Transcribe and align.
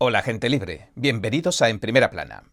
Hola 0.00 0.22
gente 0.22 0.48
libre, 0.48 0.90
bienvenidos 0.94 1.60
a 1.60 1.70
En 1.70 1.80
Primera 1.80 2.08
Plana. 2.08 2.44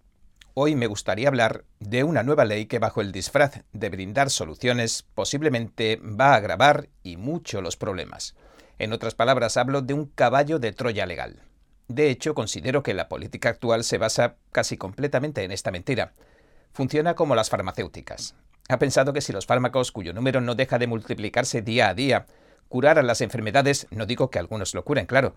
Hoy 0.55 0.75
me 0.75 0.88
gustaría 0.88 1.27
hablar 1.27 1.64
de 1.79 2.03
una 2.03 2.23
nueva 2.23 2.44
ley 2.44 2.65
que 2.65 2.79
bajo 2.79 3.02
el 3.02 3.11
disfraz 3.11 3.61
de 3.71 3.90
brindar 3.90 4.31
soluciones 4.31 5.05
posiblemente 5.13 5.97
va 5.97 6.34
a 6.34 6.38
agravar 6.38 6.89
y 7.04 7.18
mucho 7.18 7.62
los 7.62 7.78
problemas. 7.78 8.34
En 8.79 8.94
otras 8.94 9.13
palabras, 9.13 9.58
hablo 9.58 9.84
de 9.84 9.94
un 9.94 10.08
caballo 10.08 10.58
de 10.58 10.71
Troya 10.71 11.05
legal. 11.05 11.44
De 11.88 12.10
hecho, 12.10 12.34
considero 12.34 12.81
que 12.81 12.96
la 12.96 13.08
política 13.08 13.50
actual 13.50 13.84
se 13.84 14.00
basa 14.00 14.38
casi 14.52 14.75
completamente 14.75 15.43
en 15.43 15.52
esta 15.52 15.70
mentira. 15.70 16.14
Funciona 16.73 17.14
como 17.14 17.36
las 17.36 17.52
farmacéuticas. 17.52 18.34
Ha 18.70 18.80
pensado 18.80 19.14
que 19.14 19.21
si 19.21 19.34
los 19.34 19.46
fármacos 19.46 19.91
cuyo 19.91 20.14
número 20.14 20.41
no 20.41 20.55
deja 20.55 20.80
de 20.80 20.88
multiplicarse 20.88 21.62
día 21.62 21.89
a 21.89 21.93
día 21.93 22.25
curaran 22.70 23.05
las 23.05 23.21
enfermedades, 23.21 23.86
no 23.91 24.07
digo 24.07 24.32
que 24.32 24.39
algunos 24.39 24.73
lo 24.73 24.84
curen, 24.84 25.05
claro, 25.05 25.36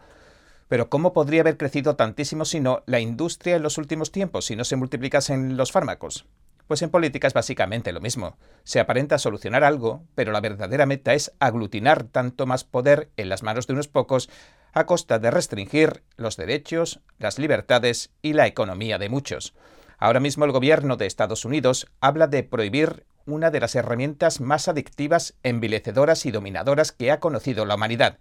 pero 0.68 0.90
¿cómo 0.90 1.12
podría 1.12 1.40
haber 1.40 1.56
crecido 1.56 1.96
tantísimo 1.96 2.44
si 2.44 2.60
no 2.60 2.82
la 2.86 3.00
industria 3.00 3.56
en 3.56 3.62
los 3.62 3.78
últimos 3.78 4.12
tiempos, 4.12 4.44
si 4.46 4.56
no 4.56 4.64
se 4.64 4.76
multiplicasen 4.76 5.56
los 5.56 5.72
fármacos? 5.72 6.26
Pues 6.66 6.82
en 6.82 6.90
política 6.90 7.26
es 7.26 7.32
básicamente 7.32 7.92
lo 7.92 8.02
mismo. 8.02 8.36
Se 8.62 8.78
aparenta 8.78 9.16
solucionar 9.16 9.64
algo, 9.64 10.02
pero 10.14 10.32
la 10.32 10.42
verdadera 10.42 10.84
meta 10.84 11.14
es 11.14 11.32
aglutinar 11.40 12.04
tanto 12.04 12.44
más 12.44 12.64
poder 12.64 13.08
en 13.16 13.30
las 13.30 13.42
manos 13.42 13.66
de 13.66 13.72
unos 13.72 13.88
pocos 13.88 14.28
a 14.74 14.84
costa 14.84 15.18
de 15.18 15.30
restringir 15.30 16.02
los 16.18 16.36
derechos, 16.36 17.00
las 17.18 17.38
libertades 17.38 18.10
y 18.20 18.34
la 18.34 18.46
economía 18.46 18.98
de 18.98 19.08
muchos. 19.08 19.54
Ahora 19.96 20.20
mismo 20.20 20.44
el 20.44 20.52
gobierno 20.52 20.98
de 20.98 21.06
Estados 21.06 21.46
Unidos 21.46 21.90
habla 22.00 22.26
de 22.26 22.42
prohibir 22.42 23.06
una 23.24 23.50
de 23.50 23.60
las 23.60 23.74
herramientas 23.74 24.40
más 24.40 24.68
adictivas, 24.68 25.34
envilecedoras 25.42 26.26
y 26.26 26.30
dominadoras 26.30 26.92
que 26.92 27.10
ha 27.10 27.18
conocido 27.18 27.64
la 27.64 27.76
humanidad. 27.76 28.18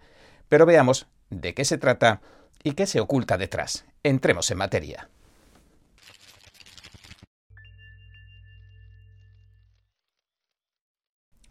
Pero 0.47 0.65
veamos 0.65 1.07
de 1.29 1.53
qué 1.53 1.65
se 1.65 1.77
trata 1.77 2.21
¿Y 2.63 2.73
qué 2.73 2.85
se 2.85 2.99
oculta 2.99 3.37
detrás? 3.37 3.85
Entremos 4.03 4.51
en 4.51 4.57
materia. 4.57 5.09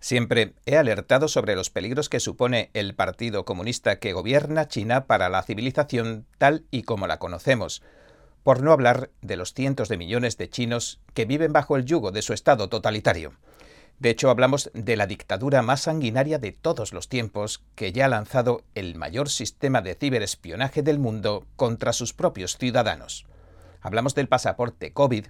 Siempre 0.06 0.54
he 0.66 0.76
alertado 0.76 1.26
sobre 1.26 1.56
los 1.56 1.68
peligros 1.68 2.08
que 2.08 2.20
supone 2.20 2.70
el 2.74 2.94
Partido 2.94 3.44
Comunista 3.44 3.98
que 3.98 4.12
gobierna 4.12 4.68
China 4.68 5.06
para 5.06 5.28
la 5.28 5.42
civilización 5.42 6.26
tal 6.38 6.64
y 6.70 6.84
como 6.84 7.08
la 7.08 7.18
conocemos, 7.18 7.82
por 8.44 8.62
no 8.62 8.70
hablar 8.70 9.10
de 9.20 9.34
los 9.34 9.52
cientos 9.52 9.88
de 9.88 9.96
millones 9.96 10.36
de 10.36 10.48
chinos 10.48 11.00
que 11.12 11.24
viven 11.24 11.52
bajo 11.52 11.74
el 11.74 11.84
yugo 11.84 12.12
de 12.12 12.22
su 12.22 12.34
Estado 12.34 12.68
totalitario. 12.68 13.32
De 13.98 14.10
hecho, 14.10 14.28
hablamos 14.28 14.70
de 14.74 14.96
la 14.96 15.06
dictadura 15.06 15.62
más 15.62 15.82
sanguinaria 15.82 16.38
de 16.38 16.52
todos 16.52 16.92
los 16.92 17.08
tiempos, 17.08 17.62
que 17.74 17.92
ya 17.92 18.04
ha 18.04 18.08
lanzado 18.08 18.62
el 18.74 18.94
mayor 18.94 19.30
sistema 19.30 19.80
de 19.80 19.94
ciberespionaje 19.94 20.82
del 20.82 20.98
mundo 20.98 21.46
contra 21.56 21.94
sus 21.94 22.12
propios 22.12 22.58
ciudadanos. 22.58 23.26
Hablamos 23.80 24.14
del 24.14 24.28
pasaporte 24.28 24.92
COVID 24.92 25.26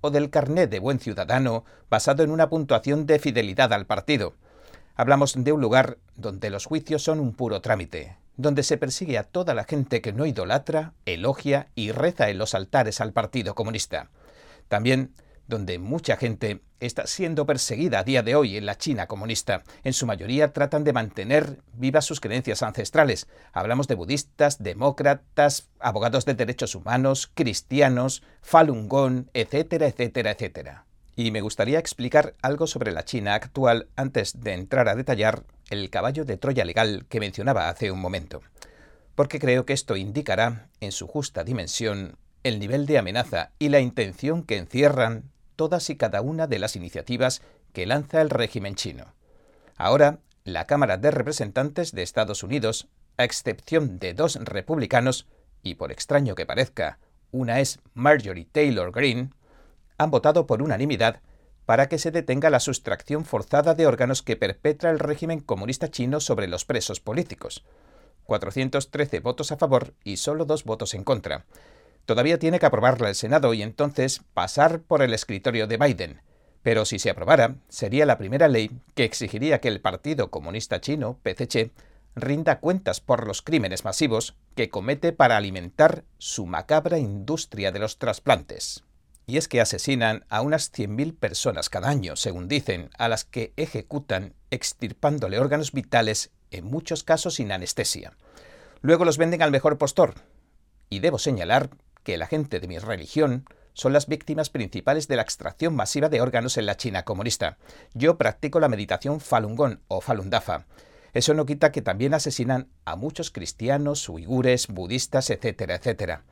o 0.00 0.10
del 0.10 0.30
carnet 0.30 0.68
de 0.70 0.80
buen 0.80 0.98
ciudadano 0.98 1.64
basado 1.88 2.24
en 2.24 2.30
una 2.30 2.48
puntuación 2.48 3.06
de 3.06 3.20
fidelidad 3.20 3.72
al 3.72 3.86
partido. 3.86 4.34
Hablamos 4.96 5.34
de 5.36 5.52
un 5.52 5.60
lugar 5.60 5.98
donde 6.16 6.50
los 6.50 6.66
juicios 6.66 7.02
son 7.04 7.20
un 7.20 7.34
puro 7.34 7.60
trámite, 7.60 8.16
donde 8.36 8.64
se 8.64 8.78
persigue 8.78 9.18
a 9.18 9.24
toda 9.24 9.54
la 9.54 9.64
gente 9.64 10.00
que 10.00 10.12
no 10.12 10.26
idolatra, 10.26 10.94
elogia 11.06 11.68
y 11.76 11.92
reza 11.92 12.30
en 12.30 12.38
los 12.38 12.54
altares 12.54 13.00
al 13.00 13.12
Partido 13.12 13.54
Comunista. 13.54 14.10
También 14.66 15.12
donde 15.48 15.78
mucha 15.78 16.16
gente 16.16 16.60
está 16.78 17.06
siendo 17.06 17.46
perseguida 17.46 17.98
a 17.98 18.04
día 18.04 18.22
de 18.22 18.36
hoy 18.36 18.56
en 18.56 18.66
la 18.66 18.76
China 18.76 19.06
comunista. 19.06 19.64
En 19.82 19.94
su 19.94 20.06
mayoría 20.06 20.52
tratan 20.52 20.84
de 20.84 20.92
mantener 20.92 21.58
vivas 21.72 22.04
sus 22.04 22.20
creencias 22.20 22.62
ancestrales. 22.62 23.26
Hablamos 23.52 23.88
de 23.88 23.96
budistas, 23.96 24.62
demócratas, 24.62 25.68
abogados 25.80 26.24
de 26.24 26.34
derechos 26.34 26.74
humanos, 26.74 27.30
cristianos, 27.34 28.22
Falun 28.42 28.88
Gong, 28.88 29.26
etcétera, 29.34 29.88
etcétera, 29.88 30.32
etcétera. 30.32 30.84
Y 31.16 31.32
me 31.32 31.40
gustaría 31.40 31.80
explicar 31.80 32.34
algo 32.42 32.68
sobre 32.68 32.92
la 32.92 33.04
China 33.04 33.34
actual 33.34 33.88
antes 33.96 34.40
de 34.40 34.52
entrar 34.52 34.88
a 34.88 34.94
detallar 34.94 35.42
el 35.70 35.90
caballo 35.90 36.24
de 36.24 36.36
Troya 36.36 36.64
legal 36.64 37.06
que 37.08 37.20
mencionaba 37.20 37.68
hace 37.68 37.90
un 37.90 37.98
momento. 37.98 38.42
Porque 39.16 39.40
creo 39.40 39.66
que 39.66 39.72
esto 39.72 39.96
indicará, 39.96 40.68
en 40.80 40.92
su 40.92 41.08
justa 41.08 41.42
dimensión, 41.42 42.16
el 42.44 42.60
nivel 42.60 42.86
de 42.86 42.98
amenaza 42.98 43.50
y 43.58 43.68
la 43.68 43.80
intención 43.80 44.44
que 44.44 44.58
encierran 44.58 45.24
todas 45.58 45.90
y 45.90 45.96
cada 45.96 46.22
una 46.22 46.46
de 46.46 46.60
las 46.60 46.76
iniciativas 46.76 47.42
que 47.72 47.84
lanza 47.84 48.20
el 48.20 48.30
régimen 48.30 48.76
chino. 48.76 49.12
Ahora, 49.76 50.20
la 50.44 50.66
Cámara 50.66 50.98
de 50.98 51.10
Representantes 51.10 51.90
de 51.92 52.04
Estados 52.04 52.44
Unidos, 52.44 52.86
a 53.16 53.24
excepción 53.24 53.98
de 53.98 54.14
dos 54.14 54.36
republicanos, 54.36 55.26
y 55.64 55.74
por 55.74 55.90
extraño 55.90 56.36
que 56.36 56.46
parezca, 56.46 57.00
una 57.32 57.58
es 57.58 57.80
Marjorie 57.92 58.46
Taylor 58.50 58.92
Greene, 58.92 59.30
han 59.98 60.12
votado 60.12 60.46
por 60.46 60.62
unanimidad 60.62 61.20
para 61.66 61.88
que 61.88 61.98
se 61.98 62.12
detenga 62.12 62.50
la 62.50 62.60
sustracción 62.60 63.24
forzada 63.24 63.74
de 63.74 63.86
órganos 63.88 64.22
que 64.22 64.36
perpetra 64.36 64.90
el 64.90 65.00
régimen 65.00 65.40
comunista 65.40 65.90
chino 65.90 66.20
sobre 66.20 66.46
los 66.46 66.64
presos 66.64 67.00
políticos. 67.00 67.64
413 68.24 69.18
votos 69.20 69.50
a 69.50 69.56
favor 69.56 69.92
y 70.04 70.18
solo 70.18 70.44
dos 70.44 70.62
votos 70.62 70.94
en 70.94 71.02
contra. 71.02 71.46
Todavía 72.08 72.38
tiene 72.38 72.58
que 72.58 72.64
aprobarla 72.64 73.10
el 73.10 73.14
Senado 73.14 73.52
y 73.52 73.60
entonces 73.60 74.22
pasar 74.32 74.80
por 74.80 75.02
el 75.02 75.12
escritorio 75.12 75.66
de 75.66 75.76
Biden. 75.76 76.22
Pero 76.62 76.86
si 76.86 76.98
se 76.98 77.10
aprobara, 77.10 77.56
sería 77.68 78.06
la 78.06 78.16
primera 78.16 78.48
ley 78.48 78.70
que 78.94 79.04
exigiría 79.04 79.60
que 79.60 79.68
el 79.68 79.82
Partido 79.82 80.30
Comunista 80.30 80.80
Chino, 80.80 81.18
PCC, 81.22 81.70
rinda 82.14 82.60
cuentas 82.60 83.02
por 83.02 83.26
los 83.26 83.42
crímenes 83.42 83.84
masivos 83.84 84.38
que 84.54 84.70
comete 84.70 85.12
para 85.12 85.36
alimentar 85.36 86.04
su 86.16 86.46
macabra 86.46 86.98
industria 86.98 87.72
de 87.72 87.78
los 87.80 87.98
trasplantes. 87.98 88.84
Y 89.26 89.36
es 89.36 89.46
que 89.46 89.60
asesinan 89.60 90.24
a 90.30 90.40
unas 90.40 90.72
100.000 90.72 91.14
personas 91.14 91.68
cada 91.68 91.90
año, 91.90 92.16
según 92.16 92.48
dicen, 92.48 92.88
a 92.96 93.08
las 93.08 93.26
que 93.26 93.52
ejecutan 93.58 94.32
extirpándole 94.50 95.38
órganos 95.38 95.72
vitales, 95.72 96.30
en 96.52 96.64
muchos 96.64 97.04
casos 97.04 97.34
sin 97.34 97.52
anestesia. 97.52 98.16
Luego 98.80 99.04
los 99.04 99.18
venden 99.18 99.42
al 99.42 99.50
mejor 99.50 99.76
postor. 99.76 100.14
Y 100.88 101.00
debo 101.00 101.18
señalar 101.18 101.68
que 102.02 102.18
la 102.18 102.26
gente 102.26 102.60
de 102.60 102.68
mi 102.68 102.78
religión 102.78 103.44
son 103.74 103.92
las 103.92 104.06
víctimas 104.08 104.50
principales 104.50 105.06
de 105.06 105.16
la 105.16 105.22
extracción 105.22 105.74
masiva 105.74 106.08
de 106.08 106.20
órganos 106.20 106.56
en 106.56 106.66
la 106.66 106.76
China 106.76 107.04
comunista. 107.04 107.58
Yo 107.94 108.18
practico 108.18 108.58
la 108.58 108.68
meditación 108.68 109.20
Falun 109.20 109.54
Gong 109.54 109.78
o 109.86 110.00
Falun 110.00 110.30
Dafa. 110.30 110.66
Eso 111.14 111.32
no 111.34 111.46
quita 111.46 111.72
que 111.72 111.82
también 111.82 112.12
asesinan 112.12 112.68
a 112.84 112.96
muchos 112.96 113.30
cristianos, 113.30 114.08
uigures, 114.08 114.66
budistas, 114.66 115.30
etcétera, 115.30 115.76
etcétera. 115.76 116.24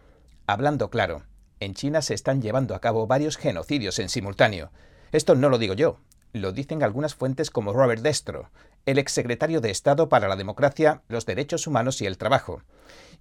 Hablando 0.47 0.91
claro, 0.91 1.23
en 1.61 1.75
China 1.75 2.03
se 2.03 2.15
están 2.15 2.43
llevando 2.43 2.75
a 2.75 2.81
cabo 2.81 3.07
varios 3.07 3.37
genocidios 3.37 3.99
en 3.99 4.09
simultáneo. 4.09 4.71
Esto 5.13 5.35
no 5.35 5.49
lo 5.49 5.59
digo 5.59 5.75
yo, 5.75 5.99
lo 6.33 6.53
dicen 6.53 6.83
algunas 6.83 7.15
fuentes 7.15 7.51
como 7.51 7.73
Robert 7.73 8.03
Destro, 8.03 8.51
el 8.87 8.99
exsecretario 8.99 9.61
de 9.61 9.71
Estado 9.71 10.09
para 10.09 10.29
la 10.29 10.37
Democracia, 10.37 11.03
los 11.09 11.27
Derechos 11.27 11.67
Humanos 11.67 12.03
y 12.03 12.07
el 12.07 12.19
Trabajo. 12.19 12.63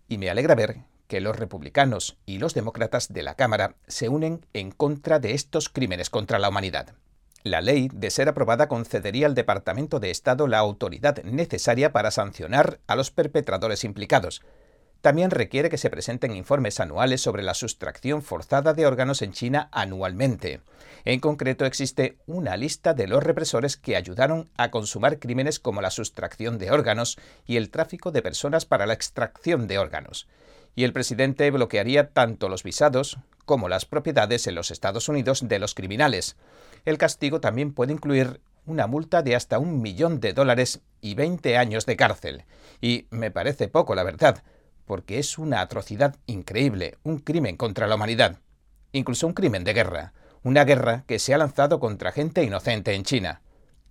Y 0.07 0.17
me 0.17 0.29
alegra 0.29 0.55
ver 0.55 0.79
que 1.07 1.21
los 1.21 1.35
republicanos 1.35 2.17
y 2.25 2.37
los 2.39 2.53
demócratas 2.53 3.11
de 3.13 3.23
la 3.23 3.35
Cámara 3.35 3.75
se 3.87 4.09
unen 4.09 4.45
en 4.53 4.71
contra 4.71 5.19
de 5.19 5.33
estos 5.33 5.69
crímenes 5.69 6.09
contra 6.09 6.39
la 6.39 6.49
humanidad. 6.49 6.95
La 7.43 7.61
ley, 7.61 7.89
de 7.93 8.09
ser 8.09 8.27
aprobada, 8.27 8.67
concedería 8.67 9.27
al 9.27 9.35
Departamento 9.35 9.99
de 9.99 10.09
Estado 10.09 10.47
la 10.47 10.57
autoridad 10.57 11.23
necesaria 11.23 11.93
para 11.93 12.09
sancionar 12.09 12.79
a 12.87 12.95
los 12.95 13.11
perpetradores 13.11 13.83
implicados. 13.83 14.41
También 15.05 15.29
requiere 15.29 15.69
que 15.69 15.77
se 15.77 15.91
presenten 15.91 16.35
informes 16.35 16.79
anuales 16.79 17.21
sobre 17.21 17.43
la 17.43 17.53
sustracción 17.53 18.23
forzada 18.23 18.73
de 18.73 18.87
órganos 18.87 19.21
en 19.21 19.33
China 19.33 19.69
anualmente. 19.71 20.61
En 21.03 21.19
concreto, 21.19 21.63
existe 21.65 22.17
una 22.25 22.57
lista 22.57 22.95
de 22.95 23.05
los 23.05 23.23
represores 23.23 23.77
que 23.77 23.95
ayudaron 23.95 24.49
a 24.57 24.71
consumar 24.71 25.19
crímenes 25.19 25.59
como 25.59 25.83
la 25.83 25.91
sustracción 25.91 26.57
de 26.57 26.71
órganos 26.71 27.19
y 27.45 27.57
el 27.57 27.69
tráfico 27.69 28.09
de 28.09 28.23
personas 28.23 28.65
para 28.65 28.87
la 28.87 28.95
extracción 28.95 29.67
de 29.67 29.77
órganos 29.77 30.27
y 30.75 30.85
el 30.85 30.91
presidente 30.91 31.51
bloquearía 31.51 32.09
tanto 32.09 32.49
los 32.49 32.63
visados 32.63 33.19
como 33.45 33.69
las 33.69 33.85
propiedades 33.85 34.47
en 34.47 34.55
los 34.55 34.71
Estados 34.71 35.07
Unidos 35.07 35.47
de 35.47 35.59
los 35.59 35.75
criminales. 35.75 36.35
El 36.83 36.97
castigo 36.97 37.39
también 37.39 37.73
puede 37.75 37.93
incluir 37.93 38.41
una 38.65 38.87
multa 38.87 39.21
de 39.21 39.35
hasta 39.35 39.59
un 39.59 39.83
millón 39.83 40.19
de 40.19 40.33
dólares 40.33 40.81
y 40.99 41.13
20 41.13 41.57
años 41.57 41.85
de 41.85 41.95
cárcel. 41.95 42.45
Y 42.81 43.05
me 43.11 43.29
parece 43.29 43.67
poco, 43.67 43.93
la 43.93 44.01
verdad, 44.01 44.41
porque 44.85 45.19
es 45.19 45.37
una 45.37 45.61
atrocidad 45.61 46.15
increíble, 46.25 46.97
un 47.03 47.19
crimen 47.19 47.57
contra 47.57 47.87
la 47.87 47.95
humanidad, 47.95 48.39
incluso 48.91 49.27
un 49.27 49.33
crimen 49.33 49.63
de 49.63 49.73
guerra, 49.73 50.13
una 50.43 50.63
guerra 50.63 51.03
que 51.07 51.19
se 51.19 51.33
ha 51.33 51.37
lanzado 51.37 51.79
contra 51.79 52.11
gente 52.11 52.43
inocente 52.43 52.93
en 52.93 53.03
China. 53.03 53.41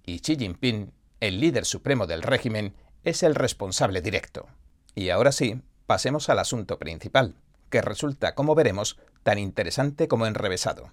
Y 0.06 0.20
Xi 0.20 0.36
Jinping, 0.36 0.92
el 1.20 1.40
líder 1.40 1.64
supremo 1.64 2.06
del 2.06 2.22
régimen, 2.22 2.74
es 3.02 3.22
el 3.22 3.34
responsable 3.34 4.00
directo. 4.00 4.46
Y 4.94 5.10
ahora 5.10 5.32
sí, 5.32 5.60
Pasemos 5.86 6.30
al 6.30 6.38
asunto 6.38 6.78
principal, 6.78 7.34
que 7.68 7.82
resulta, 7.82 8.34
como 8.34 8.54
veremos, 8.54 8.98
tan 9.22 9.38
interesante 9.38 10.08
como 10.08 10.26
enrevesado. 10.26 10.92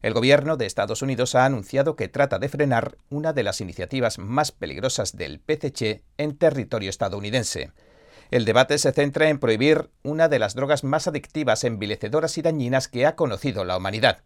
El 0.00 0.14
gobierno 0.14 0.56
de 0.56 0.64
Estados 0.64 1.02
Unidos 1.02 1.34
ha 1.34 1.44
anunciado 1.44 1.96
que 1.96 2.08
trata 2.08 2.38
de 2.38 2.48
frenar 2.48 2.96
una 3.10 3.34
de 3.34 3.42
las 3.42 3.60
iniciativas 3.60 4.18
más 4.18 4.50
peligrosas 4.50 5.16
del 5.16 5.38
PCC 5.38 6.02
en 6.16 6.36
territorio 6.38 6.88
estadounidense. 6.88 7.72
El 8.32 8.46
debate 8.46 8.78
se 8.78 8.92
centra 8.92 9.28
en 9.28 9.38
prohibir 9.38 9.90
una 10.02 10.26
de 10.30 10.38
las 10.38 10.54
drogas 10.54 10.84
más 10.84 11.06
adictivas, 11.06 11.64
envilecedoras 11.64 12.38
y 12.38 12.40
dañinas 12.40 12.88
que 12.88 13.04
ha 13.04 13.14
conocido 13.14 13.66
la 13.66 13.76
humanidad. 13.76 14.20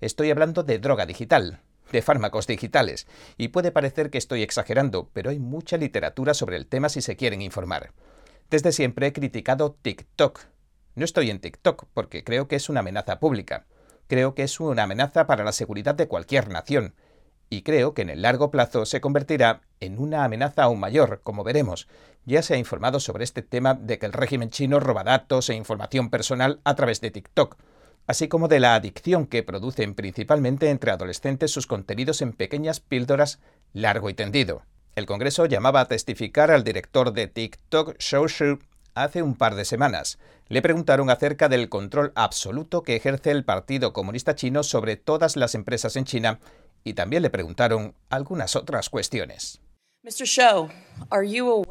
Estoy 0.00 0.30
hablando 0.30 0.62
de 0.62 0.78
droga 0.78 1.04
digital, 1.04 1.60
de 1.92 2.00
fármacos 2.00 2.46
digitales, 2.46 3.06
y 3.36 3.48
puede 3.48 3.70
parecer 3.70 4.08
que 4.08 4.16
estoy 4.16 4.42
exagerando, 4.42 5.10
pero 5.12 5.28
hay 5.28 5.38
mucha 5.38 5.76
literatura 5.76 6.32
sobre 6.32 6.56
el 6.56 6.68
tema 6.68 6.88
si 6.88 7.02
se 7.02 7.16
quieren 7.16 7.42
informar. 7.42 7.92
Desde 8.48 8.72
siempre 8.72 9.08
he 9.08 9.12
criticado 9.12 9.76
TikTok. 9.82 10.40
No 10.94 11.04
estoy 11.04 11.28
en 11.28 11.40
TikTok 11.40 11.84
porque 11.92 12.24
creo 12.24 12.48
que 12.48 12.56
es 12.56 12.70
una 12.70 12.80
amenaza 12.80 13.20
pública. 13.20 13.66
Creo 14.06 14.34
que 14.34 14.44
es 14.44 14.58
una 14.58 14.84
amenaza 14.84 15.26
para 15.26 15.44
la 15.44 15.52
seguridad 15.52 15.94
de 15.94 16.08
cualquier 16.08 16.48
nación. 16.48 16.94
Y 17.50 17.60
creo 17.60 17.92
que 17.92 18.02
en 18.02 18.08
el 18.08 18.22
largo 18.22 18.50
plazo 18.50 18.86
se 18.86 19.02
convertirá 19.02 19.60
en 19.80 19.98
una 19.98 20.24
amenaza 20.24 20.62
aún 20.62 20.80
mayor, 20.80 21.20
como 21.22 21.44
veremos. 21.44 21.88
Ya 22.24 22.42
se 22.42 22.54
ha 22.54 22.58
informado 22.58 23.00
sobre 23.00 23.24
este 23.24 23.42
tema 23.42 23.74
de 23.74 23.98
que 23.98 24.06
el 24.06 24.12
régimen 24.12 24.50
chino 24.50 24.80
roba 24.80 25.04
datos 25.04 25.48
e 25.48 25.54
información 25.54 26.10
personal 26.10 26.60
a 26.64 26.74
través 26.74 27.00
de 27.00 27.10
TikTok 27.10 27.56
así 28.10 28.26
como 28.26 28.48
de 28.48 28.58
la 28.58 28.74
adicción 28.74 29.26
que 29.26 29.44
producen 29.44 29.94
principalmente 29.94 30.68
entre 30.70 30.90
adolescentes 30.90 31.52
sus 31.52 31.68
contenidos 31.68 32.22
en 32.22 32.32
pequeñas 32.32 32.80
píldoras 32.80 33.38
largo 33.72 34.10
y 34.10 34.14
tendido. 34.14 34.62
El 34.96 35.06
Congreso 35.06 35.46
llamaba 35.46 35.82
a 35.82 35.88
testificar 35.88 36.50
al 36.50 36.64
director 36.64 37.12
de 37.12 37.28
TikTok, 37.28 37.96
Shou 37.98 38.26
Shu, 38.26 38.58
hace 38.94 39.22
un 39.22 39.36
par 39.36 39.54
de 39.54 39.64
semanas. 39.64 40.18
Le 40.48 40.60
preguntaron 40.60 41.08
acerca 41.08 41.48
del 41.48 41.68
control 41.68 42.10
absoluto 42.16 42.82
que 42.82 42.96
ejerce 42.96 43.30
el 43.30 43.44
Partido 43.44 43.92
Comunista 43.92 44.34
Chino 44.34 44.64
sobre 44.64 44.96
todas 44.96 45.36
las 45.36 45.54
empresas 45.54 45.94
en 45.94 46.04
China 46.04 46.40
y 46.82 46.94
también 46.94 47.22
le 47.22 47.30
preguntaron 47.30 47.94
algunas 48.08 48.56
otras 48.56 48.90
cuestiones. 48.90 49.60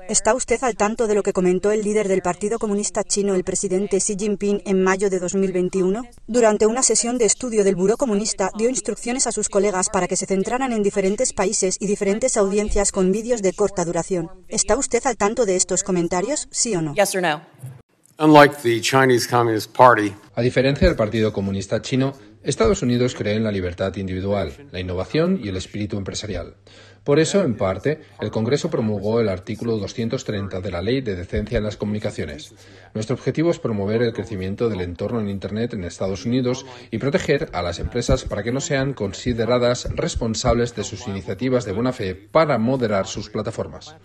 ¿Está 0.07 0.35
usted 0.35 0.63
al 0.63 0.75
tanto 0.75 1.07
de 1.07 1.15
lo 1.15 1.23
que 1.23 1.33
comentó 1.33 1.71
el 1.71 1.81
líder 1.81 2.07
del 2.07 2.21
Partido 2.21 2.59
Comunista 2.59 3.03
Chino, 3.03 3.33
el 3.33 3.43
presidente 3.43 3.97
Xi 3.97 4.15
Jinping, 4.19 4.61
en 4.67 4.83
mayo 4.83 5.09
de 5.09 5.17
2021? 5.17 6.03
Durante 6.27 6.67
una 6.67 6.83
sesión 6.83 7.17
de 7.17 7.25
estudio 7.25 7.63
del 7.63 7.75
Buró 7.75 7.97
Comunista, 7.97 8.51
dio 8.55 8.69
instrucciones 8.69 9.25
a 9.25 9.31
sus 9.31 9.49
colegas 9.49 9.89
para 9.89 10.07
que 10.07 10.15
se 10.15 10.27
centraran 10.27 10.73
en 10.73 10.83
diferentes 10.83 11.33
países 11.33 11.77
y 11.79 11.87
diferentes 11.87 12.37
audiencias 12.37 12.91
con 12.91 13.11
vídeos 13.11 13.41
de 13.41 13.51
corta 13.53 13.83
duración. 13.83 14.29
¿Está 14.47 14.77
usted 14.77 15.03
al 15.07 15.17
tanto 15.17 15.47
de 15.47 15.55
estos 15.55 15.81
comentarios, 15.81 16.47
sí 16.51 16.75
o 16.75 16.83
no? 16.83 16.93
A 20.35 20.41
diferencia 20.43 20.87
del 20.87 20.95
Partido 20.95 21.33
Comunista 21.33 21.81
Chino, 21.81 22.13
Estados 22.43 22.83
Unidos 22.83 23.15
cree 23.15 23.35
en 23.35 23.43
la 23.43 23.51
libertad 23.51 23.95
individual, 23.95 24.53
la 24.71 24.79
innovación 24.79 25.39
y 25.43 25.49
el 25.49 25.57
espíritu 25.57 25.97
empresarial. 25.97 26.55
Por 27.03 27.19
eso, 27.19 27.43
en 27.43 27.55
parte, 27.55 28.01
el 28.19 28.31
Congreso 28.31 28.69
promulgó 28.69 29.19
el 29.19 29.29
artículo 29.29 29.77
230 29.77 30.61
de 30.61 30.71
la 30.71 30.81
Ley 30.81 31.01
de 31.01 31.15
Decencia 31.15 31.57
en 31.57 31.63
las 31.63 31.77
Comunicaciones. 31.77 32.53
Nuestro 32.93 33.15
objetivo 33.15 33.51
es 33.51 33.59
promover 33.59 34.01
el 34.01 34.13
crecimiento 34.13 34.69
del 34.69 34.81
entorno 34.81 35.19
en 35.19 35.29
Internet 35.29 35.73
en 35.73 35.83
Estados 35.83 36.25
Unidos 36.25 36.65
y 36.91 36.97
proteger 36.97 37.49
a 37.53 37.61
las 37.61 37.79
empresas 37.79 38.23
para 38.25 38.43
que 38.43 38.51
no 38.51 38.61
sean 38.61 38.93
consideradas 38.93 39.87
responsables 39.95 40.75
de 40.75 40.83
sus 40.83 41.07
iniciativas 41.07 41.65
de 41.65 41.71
buena 41.71 41.93
fe 41.93 42.15
para 42.15 42.57
moderar 42.57 43.07
sus 43.07 43.29
plataformas. 43.29 43.95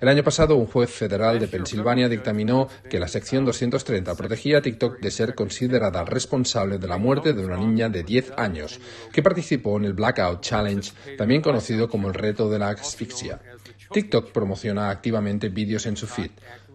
El 0.00 0.08
año 0.08 0.22
pasado, 0.22 0.56
un 0.56 0.66
juez 0.66 0.90
federal 0.90 1.38
de 1.38 1.48
Pensilvania 1.48 2.08
dictaminó 2.08 2.68
que 2.90 3.00
la 3.00 3.08
sección 3.08 3.46
230 3.46 4.14
protegía 4.14 4.58
a 4.58 4.60
TikTok 4.62 5.00
de 5.00 5.10
ser 5.10 5.34
considerada 5.34 6.04
responsable 6.04 6.78
de 6.78 6.86
la 6.86 6.98
muerte 6.98 7.32
de 7.32 7.44
una 7.44 7.56
niña 7.56 7.88
de 7.88 8.02
10 8.02 8.34
años 8.36 8.78
que 9.12 9.22
participó 9.22 9.78
en 9.78 9.86
el 9.86 9.94
Blackout 9.94 10.42
Challenge, 10.42 10.92
también 11.16 11.40
conocido 11.40 11.88
como 11.88 12.08
el 12.08 12.14
de 12.44 12.58
la 12.58 12.68
asfixia. 12.68 13.40
TikTok 13.92 14.32
promociona 14.32 14.90
activamente 14.90 15.48
vídeos 15.48 15.86
en 15.86 15.96
su 15.96 16.06
feed. 16.06 16.30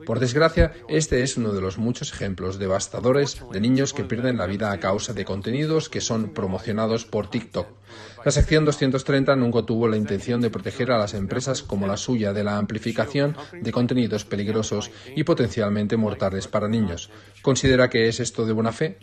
Por 0.06 0.19
desgracia, 0.19 0.74
este 0.90 1.22
es 1.22 1.38
uno 1.38 1.54
de 1.54 1.62
los 1.62 1.78
muchos 1.78 2.12
ejemplos 2.12 2.58
devastadores 2.58 3.42
de 3.52 3.62
niños 3.62 3.94
que 3.94 4.04
pierden 4.04 4.38
la 4.38 4.48
vida 4.48 4.72
a 4.72 4.80
causa 4.80 5.13
de 5.13 5.25
contenidos 5.25 5.90
que 5.90 6.02
son 6.02 6.30
promocionados 6.30 7.06
por 7.06 7.30
TikTok. 7.30 7.68
La 8.25 8.31
sección 8.31 8.66
230 8.66 9.36
nunca 9.36 9.63
tuvo 9.63 9.88
la 9.88 9.98
intención 9.98 10.42
de 10.42 10.50
proteger 10.50 10.92
a 10.92 10.98
las 10.98 11.13
empresas 11.13 11.62
como 11.62 11.88
la 11.88 11.98
suya 11.98 12.34
de 12.34 12.44
la 12.44 12.58
amplificación 12.58 13.36
de 13.54 13.72
contenidos 13.72 14.25
peligrosos 14.25 14.92
y 15.16 15.24
potencialmente 15.24 15.98
mortales 15.98 16.48
para 16.48 16.68
niños. 16.68 17.12
¿Considera 17.42 17.90
que 17.90 18.08
es 18.08 18.19
esto 18.19 18.46
de 18.46 18.54
buena 18.54 18.72
fe? 18.72 18.98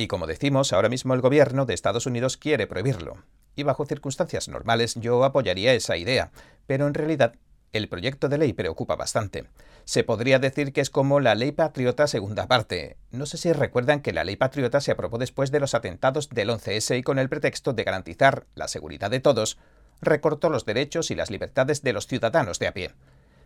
Y 0.00 0.08
como 0.08 0.26
decimos, 0.26 0.72
ahora 0.72 0.88
mismo 0.88 1.12
el 1.12 1.20
gobierno 1.20 1.66
de 1.66 1.74
Estados 1.74 2.06
Unidos 2.06 2.38
quiere 2.38 2.66
prohibirlo 2.66 3.18
y 3.54 3.64
bajo 3.64 3.84
circunstancias 3.84 4.48
normales 4.48 4.94
yo 4.94 5.22
apoyaría 5.24 5.74
esa 5.74 5.98
idea, 5.98 6.30
pero 6.66 6.86
en 6.86 6.94
realidad 6.94 7.34
el 7.74 7.86
proyecto 7.86 8.30
de 8.30 8.38
ley 8.38 8.54
preocupa 8.54 8.96
bastante. 8.96 9.44
Se 9.84 10.02
podría 10.02 10.38
decir 10.38 10.72
que 10.72 10.80
es 10.80 10.88
como 10.88 11.20
la 11.20 11.34
ley 11.34 11.52
patriota 11.52 12.06
segunda 12.06 12.48
parte. 12.48 12.96
No 13.10 13.26
sé 13.26 13.36
si 13.36 13.52
recuerdan 13.52 14.00
que 14.00 14.14
la 14.14 14.24
ley 14.24 14.36
patriota 14.36 14.80
se 14.80 14.90
aprobó 14.90 15.18
después 15.18 15.50
de 15.50 15.60
los 15.60 15.74
atentados 15.74 16.30
del 16.30 16.48
11S 16.48 16.96
y 16.98 17.02
con 17.02 17.18
el 17.18 17.28
pretexto 17.28 17.74
de 17.74 17.84
garantizar 17.84 18.46
la 18.54 18.68
seguridad 18.68 19.10
de 19.10 19.20
todos, 19.20 19.58
recortó 20.00 20.48
los 20.48 20.64
derechos 20.64 21.10
y 21.10 21.14
las 21.14 21.30
libertades 21.30 21.82
de 21.82 21.92
los 21.92 22.06
ciudadanos 22.06 22.58
de 22.58 22.68
a 22.68 22.72
pie. 22.72 22.92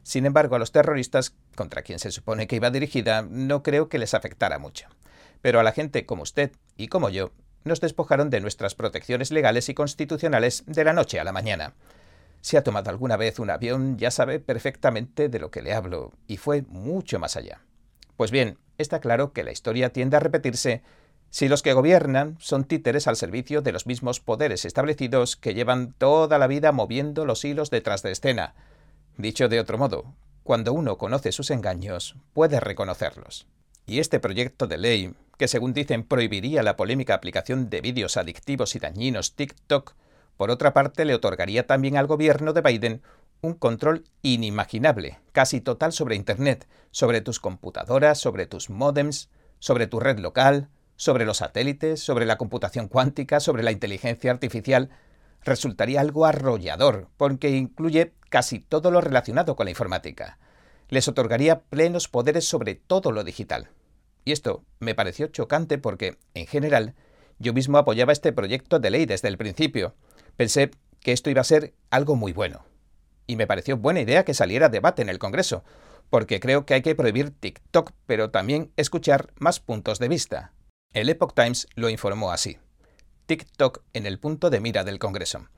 Sin 0.04 0.24
embargo, 0.24 0.54
a 0.54 0.60
los 0.60 0.70
terroristas, 0.70 1.34
contra 1.56 1.82
quien 1.82 1.98
se 1.98 2.12
supone 2.12 2.46
que 2.46 2.54
iba 2.54 2.70
dirigida, 2.70 3.22
no 3.22 3.64
creo 3.64 3.88
que 3.88 3.98
les 3.98 4.14
afectara 4.14 4.60
mucho. 4.60 4.86
Pero 5.44 5.60
a 5.60 5.62
la 5.62 5.72
gente 5.72 6.06
como 6.06 6.22
usted 6.22 6.52
y 6.78 6.88
como 6.88 7.10
yo, 7.10 7.30
nos 7.64 7.82
despojaron 7.82 8.30
de 8.30 8.40
nuestras 8.40 8.74
protecciones 8.74 9.30
legales 9.30 9.68
y 9.68 9.74
constitucionales 9.74 10.64
de 10.64 10.84
la 10.84 10.94
noche 10.94 11.20
a 11.20 11.24
la 11.24 11.32
mañana. 11.32 11.74
Si 12.40 12.56
ha 12.56 12.64
tomado 12.64 12.88
alguna 12.88 13.18
vez 13.18 13.38
un 13.38 13.50
avión, 13.50 13.98
ya 13.98 14.10
sabe 14.10 14.40
perfectamente 14.40 15.28
de 15.28 15.38
lo 15.38 15.50
que 15.50 15.60
le 15.60 15.74
hablo, 15.74 16.14
y 16.26 16.38
fue 16.38 16.62
mucho 16.62 17.18
más 17.18 17.36
allá. 17.36 17.60
Pues 18.16 18.30
bien, 18.30 18.56
está 18.78 19.00
claro 19.00 19.34
que 19.34 19.44
la 19.44 19.52
historia 19.52 19.92
tiende 19.92 20.16
a 20.16 20.20
repetirse 20.20 20.82
si 21.28 21.48
los 21.48 21.60
que 21.60 21.74
gobiernan 21.74 22.38
son 22.40 22.64
títeres 22.64 23.06
al 23.06 23.16
servicio 23.16 23.60
de 23.60 23.72
los 23.72 23.86
mismos 23.86 24.20
poderes 24.20 24.64
establecidos 24.64 25.36
que 25.36 25.52
llevan 25.52 25.92
toda 25.92 26.38
la 26.38 26.46
vida 26.46 26.72
moviendo 26.72 27.26
los 27.26 27.44
hilos 27.44 27.68
detrás 27.68 28.02
de 28.02 28.12
escena. 28.12 28.54
Dicho 29.18 29.50
de 29.50 29.60
otro 29.60 29.76
modo, 29.76 30.14
cuando 30.42 30.72
uno 30.72 30.96
conoce 30.96 31.32
sus 31.32 31.50
engaños, 31.50 32.16
puede 32.32 32.60
reconocerlos. 32.60 33.46
Y 33.84 33.98
este 33.98 34.18
proyecto 34.18 34.66
de 34.66 34.78
ley 34.78 35.14
que 35.38 35.48
según 35.48 35.72
dicen 35.72 36.04
prohibiría 36.04 36.62
la 36.62 36.76
polémica 36.76 37.14
aplicación 37.14 37.70
de 37.70 37.80
vídeos 37.80 38.16
adictivos 38.16 38.74
y 38.74 38.78
dañinos 38.78 39.34
TikTok, 39.34 39.94
por 40.36 40.50
otra 40.50 40.72
parte 40.72 41.04
le 41.04 41.14
otorgaría 41.14 41.66
también 41.66 41.96
al 41.96 42.06
gobierno 42.06 42.52
de 42.52 42.60
Biden 42.60 43.02
un 43.40 43.54
control 43.54 44.04
inimaginable, 44.22 45.20
casi 45.32 45.60
total 45.60 45.92
sobre 45.92 46.16
Internet, 46.16 46.66
sobre 46.90 47.20
tus 47.20 47.40
computadoras, 47.40 48.18
sobre 48.18 48.46
tus 48.46 48.70
modems, 48.70 49.28
sobre 49.58 49.86
tu 49.86 50.00
red 50.00 50.18
local, 50.18 50.68
sobre 50.96 51.24
los 51.24 51.38
satélites, 51.38 52.00
sobre 52.00 52.26
la 52.26 52.38
computación 52.38 52.88
cuántica, 52.88 53.40
sobre 53.40 53.62
la 53.62 53.72
inteligencia 53.72 54.30
artificial, 54.30 54.90
resultaría 55.42 56.00
algo 56.00 56.24
arrollador, 56.24 57.08
porque 57.16 57.50
incluye 57.50 58.12
casi 58.30 58.60
todo 58.60 58.90
lo 58.90 59.00
relacionado 59.00 59.56
con 59.56 59.66
la 59.66 59.70
informática. 59.70 60.38
Les 60.88 61.08
otorgaría 61.08 61.60
plenos 61.62 62.08
poderes 62.08 62.46
sobre 62.46 62.74
todo 62.74 63.12
lo 63.12 63.24
digital. 63.24 63.68
Y 64.24 64.32
esto 64.32 64.64
me 64.80 64.94
pareció 64.94 65.26
chocante 65.28 65.78
porque, 65.78 66.16
en 66.34 66.46
general, 66.46 66.94
yo 67.38 67.52
mismo 67.52 67.78
apoyaba 67.78 68.12
este 68.12 68.32
proyecto 68.32 68.78
de 68.78 68.90
ley 68.90 69.06
desde 69.06 69.28
el 69.28 69.38
principio. 69.38 69.94
Pensé 70.36 70.70
que 71.00 71.12
esto 71.12 71.30
iba 71.30 71.40
a 71.40 71.44
ser 71.44 71.74
algo 71.90 72.16
muy 72.16 72.32
bueno. 72.32 72.64
Y 73.26 73.36
me 73.36 73.46
pareció 73.46 73.76
buena 73.76 74.00
idea 74.00 74.24
que 74.24 74.34
saliera 74.34 74.68
debate 74.68 75.02
en 75.02 75.08
el 75.08 75.18
Congreso, 75.18 75.64
porque 76.10 76.40
creo 76.40 76.66
que 76.66 76.74
hay 76.74 76.82
que 76.82 76.94
prohibir 76.94 77.30
TikTok, 77.30 77.92
pero 78.06 78.30
también 78.30 78.70
escuchar 78.76 79.32
más 79.38 79.60
puntos 79.60 79.98
de 79.98 80.08
vista. 80.08 80.52
El 80.92 81.08
Epoch 81.08 81.34
Times 81.34 81.66
lo 81.74 81.88
informó 81.88 82.30
así. 82.30 82.58
TikTok 83.26 83.82
en 83.94 84.06
el 84.06 84.18
punto 84.18 84.50
de 84.50 84.60
mira 84.60 84.84
del 84.84 84.98
Congreso. 84.98 85.48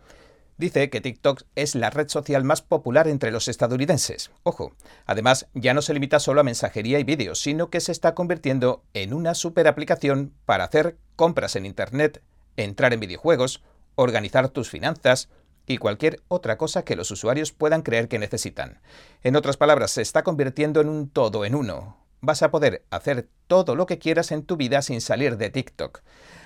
Dice 0.58 0.88
que 0.88 1.02
TikTok 1.02 1.42
es 1.54 1.74
la 1.74 1.90
red 1.90 2.08
social 2.08 2.42
más 2.42 2.62
popular 2.62 3.08
entre 3.08 3.30
los 3.30 3.46
estadounidenses. 3.46 4.30
Ojo, 4.42 4.72
además 5.04 5.48
ya 5.52 5.74
no 5.74 5.82
se 5.82 5.92
limita 5.92 6.18
solo 6.18 6.40
a 6.40 6.44
mensajería 6.44 6.98
y 6.98 7.04
vídeos, 7.04 7.40
sino 7.40 7.68
que 7.68 7.80
se 7.80 7.92
está 7.92 8.14
convirtiendo 8.14 8.82
en 8.94 9.12
una 9.12 9.34
super 9.34 9.68
aplicación 9.68 10.32
para 10.46 10.64
hacer 10.64 10.96
compras 11.14 11.56
en 11.56 11.66
Internet, 11.66 12.22
entrar 12.56 12.94
en 12.94 13.00
videojuegos, 13.00 13.62
organizar 13.96 14.48
tus 14.48 14.70
finanzas 14.70 15.28
y 15.66 15.76
cualquier 15.76 16.22
otra 16.28 16.56
cosa 16.56 16.84
que 16.84 16.96
los 16.96 17.10
usuarios 17.10 17.52
puedan 17.52 17.82
creer 17.82 18.08
que 18.08 18.18
necesitan. 18.18 18.80
En 19.22 19.36
otras 19.36 19.58
palabras, 19.58 19.90
se 19.90 20.00
está 20.00 20.22
convirtiendo 20.22 20.80
en 20.80 20.88
un 20.88 21.10
todo 21.10 21.44
en 21.44 21.54
uno. 21.54 21.98
Vas 22.22 22.42
a 22.42 22.50
poder 22.50 22.82
hacer 22.88 23.28
todo 23.46 23.74
lo 23.74 23.84
que 23.84 23.98
quieras 23.98 24.32
en 24.32 24.42
tu 24.42 24.56
vida 24.56 24.80
sin 24.80 25.02
salir 25.02 25.36
de 25.36 25.50
TikTok. 25.50 26.00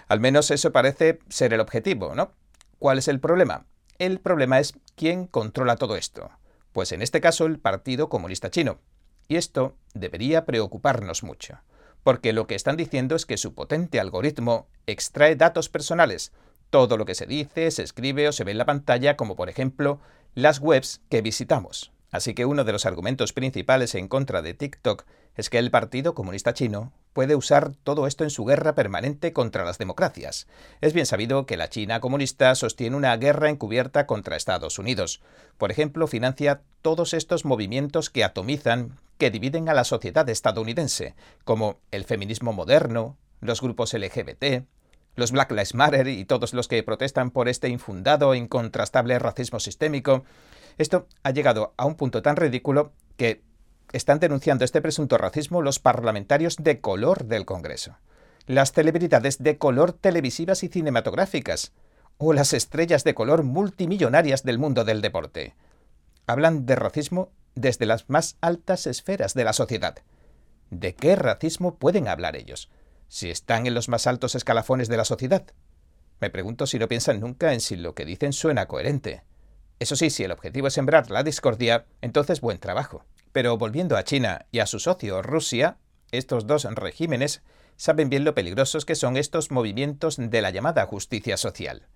Al 0.08 0.18
menos 0.18 0.50
eso 0.50 0.72
parece 0.72 1.20
ser 1.28 1.54
el 1.54 1.60
objetivo, 1.60 2.16
¿no? 2.16 2.32
¿Cuál 2.80 2.98
es 2.98 3.06
el 3.06 3.20
problema? 3.20 3.66
El 4.00 4.18
problema 4.18 4.58
es 4.58 4.72
quién 4.96 5.26
controla 5.26 5.76
todo 5.76 5.94
esto. 5.94 6.30
Pues 6.72 6.90
en 6.92 7.02
este 7.02 7.20
caso 7.20 7.44
el 7.44 7.58
Partido 7.58 8.08
Comunista 8.08 8.50
Chino. 8.50 8.80
Y 9.28 9.36
esto 9.36 9.76
debería 9.92 10.46
preocuparnos 10.46 11.22
mucho, 11.22 11.58
porque 12.02 12.32
lo 12.32 12.46
que 12.46 12.54
están 12.54 12.78
diciendo 12.78 13.14
es 13.14 13.26
que 13.26 13.36
su 13.36 13.54
potente 13.54 14.00
algoritmo 14.00 14.68
extrae 14.86 15.36
datos 15.36 15.68
personales, 15.68 16.32
todo 16.70 16.96
lo 16.96 17.04
que 17.04 17.14
se 17.14 17.26
dice, 17.26 17.70
se 17.70 17.82
escribe 17.82 18.26
o 18.26 18.32
se 18.32 18.42
ve 18.42 18.52
en 18.52 18.58
la 18.58 18.64
pantalla, 18.64 19.18
como 19.18 19.36
por 19.36 19.50
ejemplo 19.50 20.00
las 20.34 20.60
webs 20.60 21.02
que 21.10 21.20
visitamos. 21.20 21.92
Así 22.10 22.34
que 22.34 22.44
uno 22.44 22.64
de 22.64 22.72
los 22.72 22.86
argumentos 22.86 23.32
principales 23.32 23.94
en 23.94 24.08
contra 24.08 24.42
de 24.42 24.54
TikTok 24.54 25.04
es 25.36 25.48
que 25.48 25.58
el 25.58 25.70
Partido 25.70 26.14
Comunista 26.14 26.54
Chino 26.54 26.92
puede 27.12 27.36
usar 27.36 27.72
todo 27.84 28.06
esto 28.06 28.24
en 28.24 28.30
su 28.30 28.44
guerra 28.44 28.74
permanente 28.74 29.32
contra 29.32 29.64
las 29.64 29.78
democracias. 29.78 30.46
Es 30.80 30.92
bien 30.92 31.06
sabido 31.06 31.46
que 31.46 31.56
la 31.56 31.68
China 31.68 32.00
comunista 32.00 32.54
sostiene 32.54 32.96
una 32.96 33.16
guerra 33.16 33.48
encubierta 33.48 34.06
contra 34.06 34.36
Estados 34.36 34.78
Unidos. 34.78 35.22
Por 35.56 35.70
ejemplo, 35.70 36.06
financia 36.06 36.62
todos 36.82 37.14
estos 37.14 37.44
movimientos 37.44 38.10
que 38.10 38.24
atomizan, 38.24 38.98
que 39.18 39.30
dividen 39.30 39.68
a 39.68 39.74
la 39.74 39.84
sociedad 39.84 40.28
estadounidense, 40.28 41.14
como 41.44 41.78
el 41.90 42.04
feminismo 42.04 42.52
moderno, 42.52 43.16
los 43.40 43.60
grupos 43.60 43.94
LGBT, 43.94 44.64
los 45.16 45.32
Black 45.32 45.50
Lives 45.50 45.74
Matter 45.74 46.08
y 46.08 46.24
todos 46.24 46.54
los 46.54 46.68
que 46.68 46.82
protestan 46.82 47.30
por 47.30 47.48
este 47.48 47.68
infundado 47.68 48.34
e 48.34 48.38
incontrastable 48.38 49.18
racismo 49.18 49.60
sistémico. 49.60 50.24
Esto 50.80 51.08
ha 51.22 51.30
llegado 51.30 51.74
a 51.76 51.84
un 51.84 51.94
punto 51.94 52.22
tan 52.22 52.36
ridículo 52.36 52.94
que 53.18 53.42
están 53.92 54.18
denunciando 54.18 54.64
este 54.64 54.80
presunto 54.80 55.18
racismo 55.18 55.60
los 55.60 55.78
parlamentarios 55.78 56.56
de 56.56 56.80
color 56.80 57.26
del 57.26 57.44
Congreso, 57.44 57.98
las 58.46 58.72
celebridades 58.72 59.42
de 59.42 59.58
color 59.58 59.92
televisivas 59.92 60.62
y 60.62 60.68
cinematográficas, 60.68 61.72
o 62.16 62.32
las 62.32 62.54
estrellas 62.54 63.04
de 63.04 63.12
color 63.12 63.42
multimillonarias 63.42 64.42
del 64.42 64.58
mundo 64.58 64.86
del 64.86 65.02
deporte. 65.02 65.54
Hablan 66.26 66.64
de 66.64 66.76
racismo 66.76 67.30
desde 67.54 67.84
las 67.84 68.08
más 68.08 68.38
altas 68.40 68.86
esferas 68.86 69.34
de 69.34 69.44
la 69.44 69.52
sociedad. 69.52 69.98
¿De 70.70 70.94
qué 70.94 71.14
racismo 71.14 71.74
pueden 71.74 72.08
hablar 72.08 72.36
ellos? 72.36 72.70
Si 73.06 73.28
están 73.28 73.66
en 73.66 73.74
los 73.74 73.90
más 73.90 74.06
altos 74.06 74.34
escalafones 74.34 74.88
de 74.88 74.96
la 74.96 75.04
sociedad. 75.04 75.44
Me 76.22 76.30
pregunto 76.30 76.66
si 76.66 76.78
no 76.78 76.88
piensan 76.88 77.20
nunca 77.20 77.52
en 77.52 77.60
si 77.60 77.76
lo 77.76 77.94
que 77.94 78.06
dicen 78.06 78.32
suena 78.32 78.64
coherente. 78.64 79.24
Eso 79.80 79.96
sí, 79.96 80.10
si 80.10 80.24
el 80.24 80.30
objetivo 80.30 80.66
es 80.66 80.74
sembrar 80.74 81.10
la 81.10 81.22
discordia, 81.22 81.86
entonces 82.02 82.42
buen 82.42 82.58
trabajo. 82.58 83.06
Pero 83.32 83.56
volviendo 83.56 83.96
a 83.96 84.04
China 84.04 84.44
y 84.52 84.58
a 84.58 84.66
su 84.66 84.78
socio 84.78 85.22
Rusia, 85.22 85.78
estos 86.12 86.46
dos 86.46 86.64
regímenes 86.64 87.42
saben 87.78 88.10
bien 88.10 88.24
lo 88.24 88.34
peligrosos 88.34 88.84
que 88.84 88.94
son 88.94 89.16
estos 89.16 89.50
movimientos 89.50 90.16
de 90.18 90.42
la 90.42 90.50
llamada 90.50 90.84
justicia 90.84 91.38
social. 91.38 91.86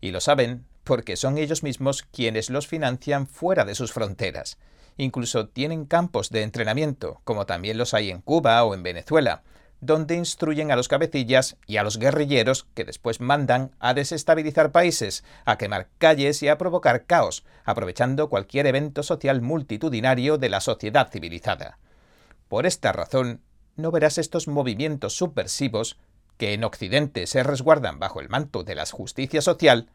Y 0.00 0.10
lo 0.10 0.20
saben 0.20 0.66
porque 0.82 1.14
son 1.14 1.38
ellos 1.38 1.62
mismos 1.62 2.02
quienes 2.02 2.50
los 2.50 2.66
financian 2.66 3.28
fuera 3.28 3.64
de 3.64 3.76
sus 3.76 3.92
fronteras. 3.92 4.58
Incluso 4.96 5.46
tienen 5.46 5.84
campos 5.84 6.30
de 6.30 6.42
entrenamiento, 6.42 7.20
como 7.22 7.46
también 7.46 7.78
los 7.78 7.94
hay 7.94 8.10
en 8.10 8.20
Cuba 8.20 8.64
o 8.64 8.74
en 8.74 8.82
Venezuela, 8.82 9.44
donde 9.80 10.16
instruyen 10.16 10.70
a 10.70 10.76
los 10.76 10.88
cabecillas 10.88 11.56
y 11.66 11.76
a 11.76 11.82
los 11.82 11.98
guerrilleros 11.98 12.66
que 12.74 12.84
después 12.84 13.20
mandan 13.20 13.70
a 13.78 13.94
desestabilizar 13.94 14.72
países, 14.72 15.24
a 15.44 15.56
quemar 15.58 15.88
calles 15.98 16.42
y 16.42 16.48
a 16.48 16.58
provocar 16.58 17.04
caos, 17.04 17.44
aprovechando 17.64 18.28
cualquier 18.28 18.66
evento 18.66 19.02
social 19.02 19.40
multitudinario 19.40 20.38
de 20.38 20.48
la 20.48 20.60
sociedad 20.60 21.10
civilizada. 21.10 21.78
Por 22.48 22.66
esta 22.66 22.92
razón, 22.92 23.40
no 23.76 23.90
verás 23.90 24.18
estos 24.18 24.48
movimientos 24.48 25.16
subversivos 25.16 25.98
que 26.36 26.54
en 26.54 26.64
Occidente 26.64 27.26
se 27.26 27.42
resguardan 27.42 27.98
bajo 27.98 28.20
el 28.20 28.28
manto 28.28 28.64
de 28.64 28.74
la 28.74 28.86
justicia 28.86 29.42
social, 29.42 29.90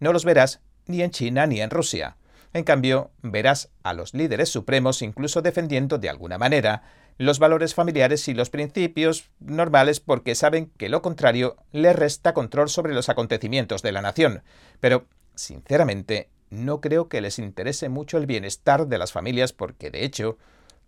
no 0.00 0.12
los 0.12 0.24
verás 0.24 0.60
ni 0.86 1.02
en 1.02 1.10
China 1.10 1.46
ni 1.46 1.60
en 1.60 1.70
Rusia. 1.70 2.16
En 2.54 2.64
cambio, 2.64 3.10
verás 3.20 3.70
a 3.82 3.92
los 3.92 4.14
líderes 4.14 4.48
supremos 4.48 5.02
incluso 5.02 5.42
defendiendo 5.42 5.98
de 5.98 6.08
alguna 6.08 6.38
manera 6.38 6.82
los 7.18 7.40
valores 7.40 7.74
familiares 7.74 8.28
y 8.28 8.34
los 8.34 8.48
principios 8.48 9.28
normales 9.40 10.00
porque 10.00 10.36
saben 10.36 10.70
que 10.76 10.88
lo 10.88 11.02
contrario 11.02 11.56
le 11.72 11.92
resta 11.92 12.32
control 12.32 12.68
sobre 12.68 12.94
los 12.94 13.08
acontecimientos 13.08 13.82
de 13.82 13.92
la 13.92 14.02
nación. 14.02 14.42
Pero, 14.80 15.06
sinceramente, 15.34 16.30
no 16.48 16.80
creo 16.80 17.08
que 17.08 17.20
les 17.20 17.38
interese 17.40 17.88
mucho 17.88 18.18
el 18.18 18.26
bienestar 18.26 18.86
de 18.86 18.98
las 18.98 19.12
familias 19.12 19.52
porque, 19.52 19.90
de 19.90 20.04
hecho, 20.04 20.38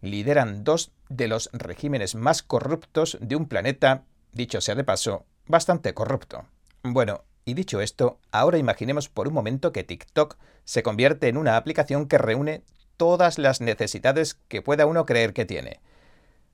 lideran 0.01 0.63
dos 0.63 0.93
de 1.09 1.29
los 1.29 1.51
regímenes 1.53 2.15
más 2.15 2.43
corruptos 2.43 3.19
de 3.21 3.37
un 3.37 3.47
planeta, 3.47 4.05
dicho 4.33 4.61
sea 4.61 4.77
de 4.77 4.85
paso, 4.85 5.27
bastante 5.47 5.95
corrupto. 5.95 6.47
Bueno, 6.83 7.25
y 7.45 7.55
dicho 7.55 7.81
esto, 7.81 8.21
ahora 8.31 8.59
imaginemos 8.59 9.09
por 9.09 9.27
un 9.27 9.35
momento 9.35 9.73
que 9.73 9.83
TikTok 9.83 10.37
se 10.65 10.85
convierte 10.85 11.29
en 11.29 11.37
una 11.37 11.57
aplicación 11.57 12.07
que 12.07 12.19
reúne 12.19 12.63
todas 12.97 13.39
las 13.39 13.61
necesidades 13.61 14.35
que 14.49 14.63
pueda 14.63 14.87
uno 14.87 15.07
creer 15.07 15.33
que 15.33 15.45
tiene. 15.45 15.81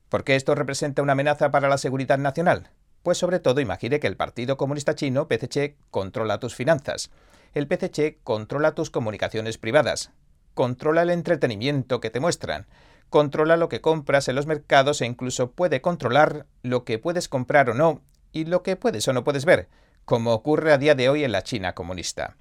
¿Por 0.09 0.23
qué 0.23 0.35
esto 0.35 0.55
representa 0.55 1.01
una 1.01 1.11
amenaza 1.11 1.51
para 1.51 1.67
la 1.67 1.77
seguridad 1.77 2.17
nacional? 2.17 2.69
Pues 3.03 3.17
sobre 3.17 3.39
todo 3.39 3.59
imagine 3.59 3.99
que 3.99 4.07
el 4.07 4.15
Partido 4.15 4.55
Comunista 4.55 4.95
Chino, 4.95 5.27
PCC, 5.27 5.75
controla 5.91 6.39
tus 6.39 6.55
finanzas. 6.55 7.09
El 7.53 7.67
PCC 7.67 8.17
controla 8.23 8.73
tus 8.73 8.89
comunicaciones 8.89 9.57
privadas. 9.57 10.11
Controla 10.53 11.01
el 11.01 11.09
entretenimiento 11.09 11.99
que 11.99 12.09
te 12.09 12.19
muestran. 12.19 12.67
Controla 13.09 13.57
lo 13.57 13.69
que 13.69 13.81
compras 13.81 14.27
en 14.27 14.35
los 14.35 14.47
mercados 14.47 15.01
e 15.01 15.05
incluso 15.05 15.51
puede 15.51 15.81
controlar 15.81 16.45
lo 16.63 16.83
que 16.83 16.99
puedes 16.99 17.27
comprar 17.27 17.69
o 17.69 17.73
no 17.73 18.01
y 18.31 18.45
lo 18.45 18.63
que 18.63 18.75
puedes 18.75 19.07
o 19.07 19.13
no 19.13 19.23
puedes 19.23 19.45
ver, 19.45 19.67
como 20.05 20.33
ocurre 20.33 20.71
a 20.71 20.77
día 20.77 20.95
de 20.95 21.09
hoy 21.09 21.23
en 21.23 21.31
la 21.31 21.43
China 21.43 21.73
comunista. 21.73 22.37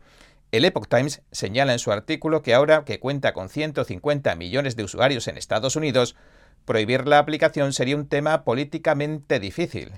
El 0.52 0.64
Epoch 0.64 0.88
Times 0.88 1.22
señala 1.32 1.72
en 1.72 1.78
su 1.78 1.90
artículo 1.90 2.42
que 2.42 2.54
ahora 2.54 2.84
que 2.84 3.00
cuenta 3.00 3.32
con 3.32 3.48
150 3.48 4.34
millones 4.36 4.76
de 4.76 4.84
usuarios 4.84 5.26
en 5.28 5.36
Estados 5.36 5.76
Unidos, 5.76 6.16
prohibir 6.66 7.06
la 7.06 7.18
aplicación 7.18 7.72
sería 7.72 7.96
un 7.96 8.08
tema 8.08 8.44
políticamente 8.44 9.40
difícil. 9.40 9.92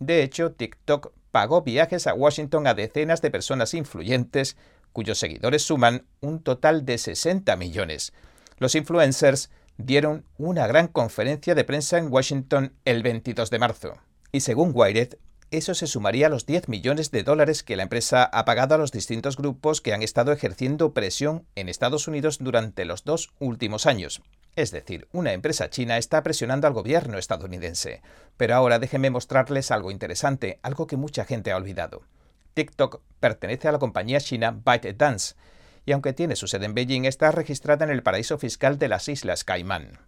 De 0.00 0.24
hecho, 0.24 0.50
TikTok 0.52 1.12
pagó 1.30 1.62
viajes 1.62 2.06
a 2.06 2.14
Washington 2.14 2.66
a 2.66 2.74
decenas 2.74 3.22
de 3.22 3.30
personas 3.30 3.74
influyentes, 3.74 4.56
cuyos 4.92 5.18
seguidores 5.18 5.62
suman 5.62 6.06
un 6.20 6.42
total 6.42 6.84
de 6.84 6.98
60 6.98 7.54
millones. 7.56 8.12
Los 8.58 8.74
influencers 8.74 9.50
dieron 9.76 10.24
una 10.38 10.66
gran 10.66 10.88
conferencia 10.88 11.54
de 11.54 11.64
prensa 11.64 11.98
en 11.98 12.12
Washington 12.12 12.72
el 12.84 13.02
22 13.02 13.50
de 13.50 13.58
marzo. 13.58 13.94
Y 14.32 14.40
según 14.40 14.72
Wired, 14.74 15.16
eso 15.50 15.74
se 15.74 15.86
sumaría 15.86 16.26
a 16.26 16.30
los 16.30 16.46
10 16.46 16.68
millones 16.68 17.10
de 17.10 17.22
dólares 17.22 17.62
que 17.62 17.76
la 17.76 17.84
empresa 17.84 18.24
ha 18.24 18.44
pagado 18.44 18.74
a 18.74 18.78
los 18.78 18.92
distintos 18.92 19.36
grupos 19.36 19.80
que 19.80 19.92
han 19.92 20.02
estado 20.02 20.32
ejerciendo 20.32 20.94
presión 20.94 21.46
en 21.54 21.68
Estados 21.68 22.08
Unidos 22.08 22.38
durante 22.40 22.84
los 22.84 23.04
dos 23.04 23.32
últimos 23.38 23.86
años, 23.86 24.22
es 24.56 24.70
decir, 24.70 25.08
una 25.12 25.32
empresa 25.32 25.70
china 25.70 25.98
está 25.98 26.22
presionando 26.22 26.66
al 26.66 26.72
gobierno 26.72 27.18
estadounidense. 27.18 28.02
Pero 28.36 28.54
ahora 28.54 28.78
déjenme 28.78 29.10
mostrarles 29.10 29.70
algo 29.70 29.90
interesante, 29.90 30.60
algo 30.62 30.86
que 30.86 30.96
mucha 30.96 31.24
gente 31.24 31.52
ha 31.52 31.56
olvidado. 31.56 32.02
TikTok 32.54 33.00
pertenece 33.20 33.68
a 33.68 33.72
la 33.72 33.78
compañía 33.78 34.20
china 34.20 34.52
ByteDance, 34.64 35.34
y 35.86 35.92
aunque 35.92 36.12
tiene 36.12 36.36
su 36.36 36.46
sede 36.46 36.66
en 36.66 36.74
Beijing, 36.74 37.04
está 37.04 37.30
registrada 37.30 37.84
en 37.84 37.90
el 37.90 38.02
paraíso 38.02 38.38
fiscal 38.38 38.78
de 38.78 38.88
las 38.88 39.08
Islas 39.08 39.44
Caimán. 39.44 39.98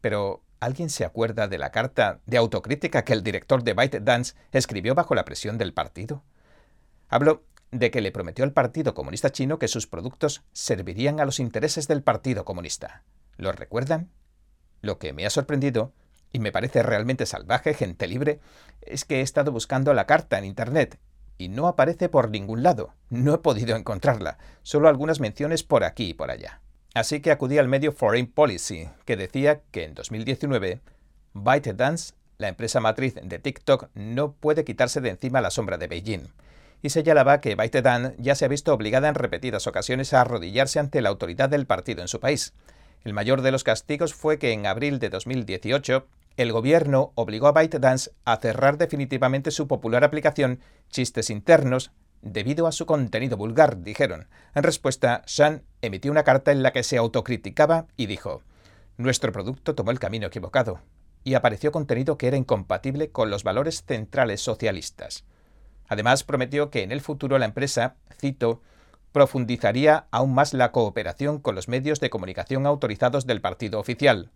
Pero, 0.00 0.42
¿alguien 0.60 0.90
se 0.90 1.04
acuerda 1.04 1.48
de 1.48 1.56
la 1.56 1.70
carta 1.70 2.20
de 2.26 2.36
autocrítica 2.36 3.04
que 3.04 3.14
el 3.14 3.22
director 3.22 3.62
de 3.62 3.72
ByteDance 3.72 4.34
escribió 4.52 4.94
bajo 4.94 5.14
la 5.14 5.24
presión 5.24 5.56
del 5.56 5.72
partido? 5.72 6.24
Hablo 7.08 7.44
de 7.70 7.90
que 7.90 8.00
le 8.00 8.12
prometió 8.12 8.44
al 8.44 8.52
Partido 8.52 8.94
Comunista 8.94 9.30
Chino 9.30 9.58
que 9.58 9.68
sus 9.68 9.86
productos 9.86 10.42
servirían 10.52 11.20
a 11.20 11.24
los 11.24 11.40
intereses 11.40 11.88
del 11.88 12.02
Partido 12.02 12.44
Comunista. 12.44 13.02
¿Lo 13.36 13.52
recuerdan? 13.52 14.10
Lo 14.80 14.98
que 14.98 15.12
me 15.12 15.26
ha 15.26 15.30
sorprendido, 15.30 15.92
y 16.32 16.40
me 16.40 16.52
parece 16.52 16.82
realmente 16.82 17.26
salvaje, 17.26 17.74
gente 17.74 18.06
libre, 18.06 18.40
es 18.82 19.04
que 19.04 19.20
he 19.20 19.20
estado 19.22 19.52
buscando 19.52 19.94
la 19.94 20.06
carta 20.06 20.38
en 20.38 20.44
Internet 20.44 20.98
y 21.38 21.48
no 21.48 21.66
aparece 21.66 22.08
por 22.08 22.30
ningún 22.30 22.62
lado. 22.62 22.94
No 23.08 23.34
he 23.34 23.38
podido 23.38 23.76
encontrarla, 23.76 24.38
solo 24.62 24.88
algunas 24.88 25.20
menciones 25.20 25.62
por 25.62 25.84
aquí 25.84 26.10
y 26.10 26.14
por 26.14 26.30
allá. 26.30 26.60
Así 26.94 27.20
que 27.20 27.32
acudí 27.32 27.58
al 27.58 27.68
medio 27.68 27.92
Foreign 27.92 28.26
Policy, 28.26 28.88
que 29.04 29.16
decía 29.16 29.62
que 29.72 29.84
en 29.84 29.94
2019 29.94 30.80
ByteDance, 31.32 32.14
la 32.38 32.48
empresa 32.48 32.80
matriz 32.80 33.14
de 33.20 33.38
TikTok, 33.38 33.88
no 33.94 34.32
puede 34.32 34.64
quitarse 34.64 35.00
de 35.00 35.10
encima 35.10 35.40
la 35.40 35.50
sombra 35.50 35.76
de 35.76 35.88
Beijing. 35.88 36.28
Y 36.82 36.90
señalaba 36.90 37.40
que 37.40 37.56
ByteDance 37.56 38.14
ya 38.18 38.34
se 38.34 38.44
ha 38.44 38.48
visto 38.48 38.72
obligada 38.72 39.08
en 39.08 39.14
repetidas 39.14 39.66
ocasiones 39.66 40.12
a 40.12 40.20
arrodillarse 40.20 40.78
ante 40.78 41.00
la 41.00 41.08
autoridad 41.08 41.48
del 41.48 41.66
partido 41.66 42.02
en 42.02 42.08
su 42.08 42.20
país, 42.20 42.52
el 43.04 43.12
mayor 43.12 43.42
de 43.42 43.52
los 43.52 43.64
castigos 43.64 44.14
fue 44.14 44.38
que 44.38 44.52
en 44.52 44.66
abril 44.66 44.98
de 44.98 45.10
2018 45.10 46.06
el 46.36 46.52
gobierno 46.52 47.12
obligó 47.14 47.46
a 47.46 47.52
ByteDance 47.52 48.10
a 48.24 48.36
cerrar 48.38 48.78
definitivamente 48.78 49.50
su 49.50 49.68
popular 49.68 50.02
aplicación 50.02 50.60
Chistes 50.88 51.30
Internos 51.30 51.92
debido 52.22 52.66
a 52.66 52.72
su 52.72 52.86
contenido 52.86 53.36
vulgar, 53.36 53.82
dijeron. 53.82 54.28
En 54.54 54.62
respuesta, 54.62 55.22
Shan 55.26 55.62
emitió 55.82 56.10
una 56.10 56.24
carta 56.24 56.50
en 56.50 56.62
la 56.62 56.72
que 56.72 56.82
se 56.82 56.96
autocriticaba 56.96 57.86
y 57.96 58.06
dijo, 58.06 58.42
Nuestro 58.96 59.30
producto 59.30 59.74
tomó 59.74 59.90
el 59.90 59.98
camino 59.98 60.26
equivocado 60.26 60.80
y 61.22 61.34
apareció 61.34 61.72
contenido 61.72 62.16
que 62.16 62.28
era 62.28 62.36
incompatible 62.36 63.10
con 63.10 63.30
los 63.30 63.44
valores 63.44 63.84
centrales 63.86 64.40
socialistas. 64.40 65.24
Además, 65.88 66.24
prometió 66.24 66.70
que 66.70 66.82
en 66.82 66.92
el 66.92 67.02
futuro 67.02 67.38
la 67.38 67.44
empresa, 67.44 67.96
cito, 68.18 68.62
profundizaría 69.14 70.06
aún 70.10 70.34
más 70.34 70.54
la 70.54 70.72
cooperación 70.72 71.38
con 71.38 71.54
los 71.54 71.68
medios 71.68 72.00
de 72.00 72.10
comunicación 72.10 72.66
autorizados 72.66 73.26
del 73.26 73.40
partido 73.40 73.78
oficial, 73.78 74.32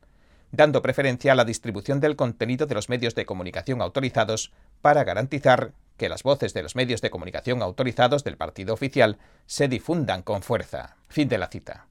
dando 0.52 0.82
preferencia 0.82 1.32
a 1.32 1.34
la 1.34 1.44
distribución 1.44 1.98
del 1.98 2.14
contenido 2.14 2.64
de 2.66 2.76
los 2.76 2.88
medios 2.88 3.16
de 3.16 3.26
comunicación 3.26 3.82
autorizados 3.82 4.52
para 4.80 5.02
garantizar 5.02 5.72
que 5.96 6.08
las 6.08 6.22
voces 6.22 6.54
de 6.54 6.62
los 6.62 6.76
medios 6.76 7.00
de 7.00 7.10
comunicación 7.10 7.60
autorizados 7.60 8.22
del 8.22 8.36
partido 8.36 8.72
oficial 8.72 9.18
se 9.46 9.66
difundan 9.66 10.22
con 10.22 10.42
fuerza. 10.42 10.96
Fin 11.08 11.28
de 11.28 11.38
la 11.38 11.48
cita. 11.48 11.88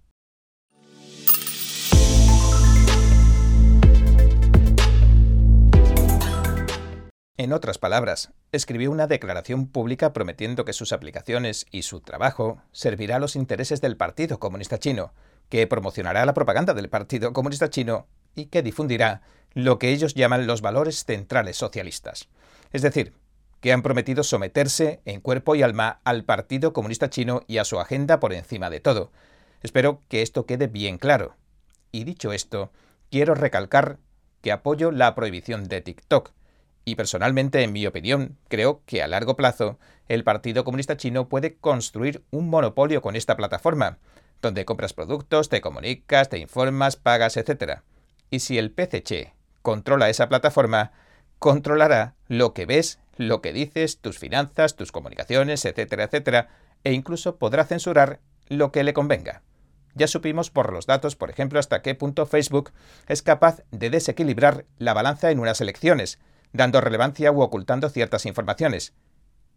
En 7.39 7.53
otras 7.53 7.77
palabras, 7.77 8.31
escribió 8.51 8.89
una 8.89 9.05
declaración 9.05 9.67
pública 9.67 10.11
prometiendo 10.11 10.65
que 10.65 10.73
sus 10.73 10.91
aplicaciones 10.91 11.67
y 11.69 11.83
su 11.83 12.01
trabajo 12.01 12.63
servirá 12.71 13.17
a 13.17 13.19
los 13.19 13.35
intereses 13.35 13.79
del 13.79 13.95
Partido 13.95 14.39
Comunista 14.39 14.79
Chino, 14.79 15.13
que 15.47 15.67
promocionará 15.67 16.25
la 16.25 16.33
propaganda 16.33 16.73
del 16.73 16.89
Partido 16.89 17.33
Comunista 17.33 17.69
Chino 17.69 18.07
y 18.33 18.47
que 18.47 18.63
difundirá 18.63 19.21
lo 19.53 19.77
que 19.77 19.91
ellos 19.91 20.15
llaman 20.15 20.47
los 20.47 20.61
valores 20.61 21.05
centrales 21.05 21.57
socialistas. 21.57 22.27
Es 22.73 22.81
decir, 22.81 23.13
que 23.61 23.71
han 23.71 23.83
prometido 23.83 24.23
someterse 24.23 25.01
en 25.05 25.21
cuerpo 25.21 25.55
y 25.55 25.61
alma 25.61 26.01
al 26.05 26.23
Partido 26.23 26.73
Comunista 26.73 27.11
Chino 27.11 27.43
y 27.45 27.59
a 27.59 27.65
su 27.65 27.79
agenda 27.79 28.19
por 28.19 28.33
encima 28.33 28.71
de 28.71 28.79
todo. 28.79 29.11
Espero 29.61 30.01
que 30.07 30.23
esto 30.23 30.47
quede 30.47 30.65
bien 30.65 30.97
claro. 30.97 31.35
Y 31.91 32.03
dicho 32.03 32.33
esto, 32.33 32.71
quiero 33.11 33.35
recalcar 33.35 33.99
que 34.41 34.51
apoyo 34.51 34.91
la 34.91 35.13
prohibición 35.13 35.65
de 35.65 35.81
TikTok, 35.81 36.31
y 36.87 36.95
personalmente, 36.95 37.63
en 37.63 37.73
mi 37.73 37.85
opinión, 37.85 38.37
creo 38.47 38.81
que 38.85 39.03
a 39.03 39.09
largo 39.09 39.35
plazo 39.35 39.77
el 40.07 40.23
Partido 40.23 40.63
Comunista 40.63 40.95
Chino 40.95 41.27
puede 41.27 41.57
construir 41.57 42.23
un 42.31 42.49
monopolio 42.49 43.01
con 43.01 43.17
esta 43.17 43.35
plataforma, 43.35 43.97
donde 44.41 44.63
compras 44.63 44.93
productos, 44.93 45.49
te 45.49 45.59
comunicas, 45.59 46.29
te 46.29 46.37
informas, 46.37 46.95
pagas, 46.95 47.35
etc. 47.35 47.81
Y 48.29 48.39
si 48.39 48.57
el 48.57 48.71
PCC 48.71 49.33
controla 49.61 50.07
esa 50.07 50.29
plataforma, 50.29 50.93
controlará 51.39 52.15
lo 52.29 52.53
que 52.53 52.65
ves, 52.65 52.99
lo 53.17 53.41
que 53.41 53.51
dices, 53.51 53.99
tus 53.99 54.17
finanzas, 54.17 54.77
tus 54.77 54.93
comunicaciones, 54.93 55.65
etcétera, 55.65 56.05
etcétera, 56.05 56.47
e 56.85 56.93
incluso 56.93 57.35
podrá 57.35 57.65
censurar 57.65 58.21
lo 58.47 58.71
que 58.71 58.85
le 58.85 58.93
convenga. 58.93 59.41
Ya 59.93 60.07
supimos 60.07 60.51
por 60.51 60.71
los 60.71 60.85
datos, 60.85 61.17
por 61.17 61.31
ejemplo, 61.31 61.59
hasta 61.59 61.81
qué 61.81 61.95
punto 61.95 62.25
Facebook 62.25 62.71
es 63.09 63.21
capaz 63.21 63.63
de 63.71 63.89
desequilibrar 63.89 64.63
la 64.77 64.93
balanza 64.93 65.31
en 65.31 65.39
unas 65.39 65.59
elecciones, 65.59 66.17
dando 66.53 66.81
relevancia 66.81 67.31
u 67.31 67.41
ocultando 67.41 67.89
ciertas 67.89 68.25
informaciones. 68.25 68.93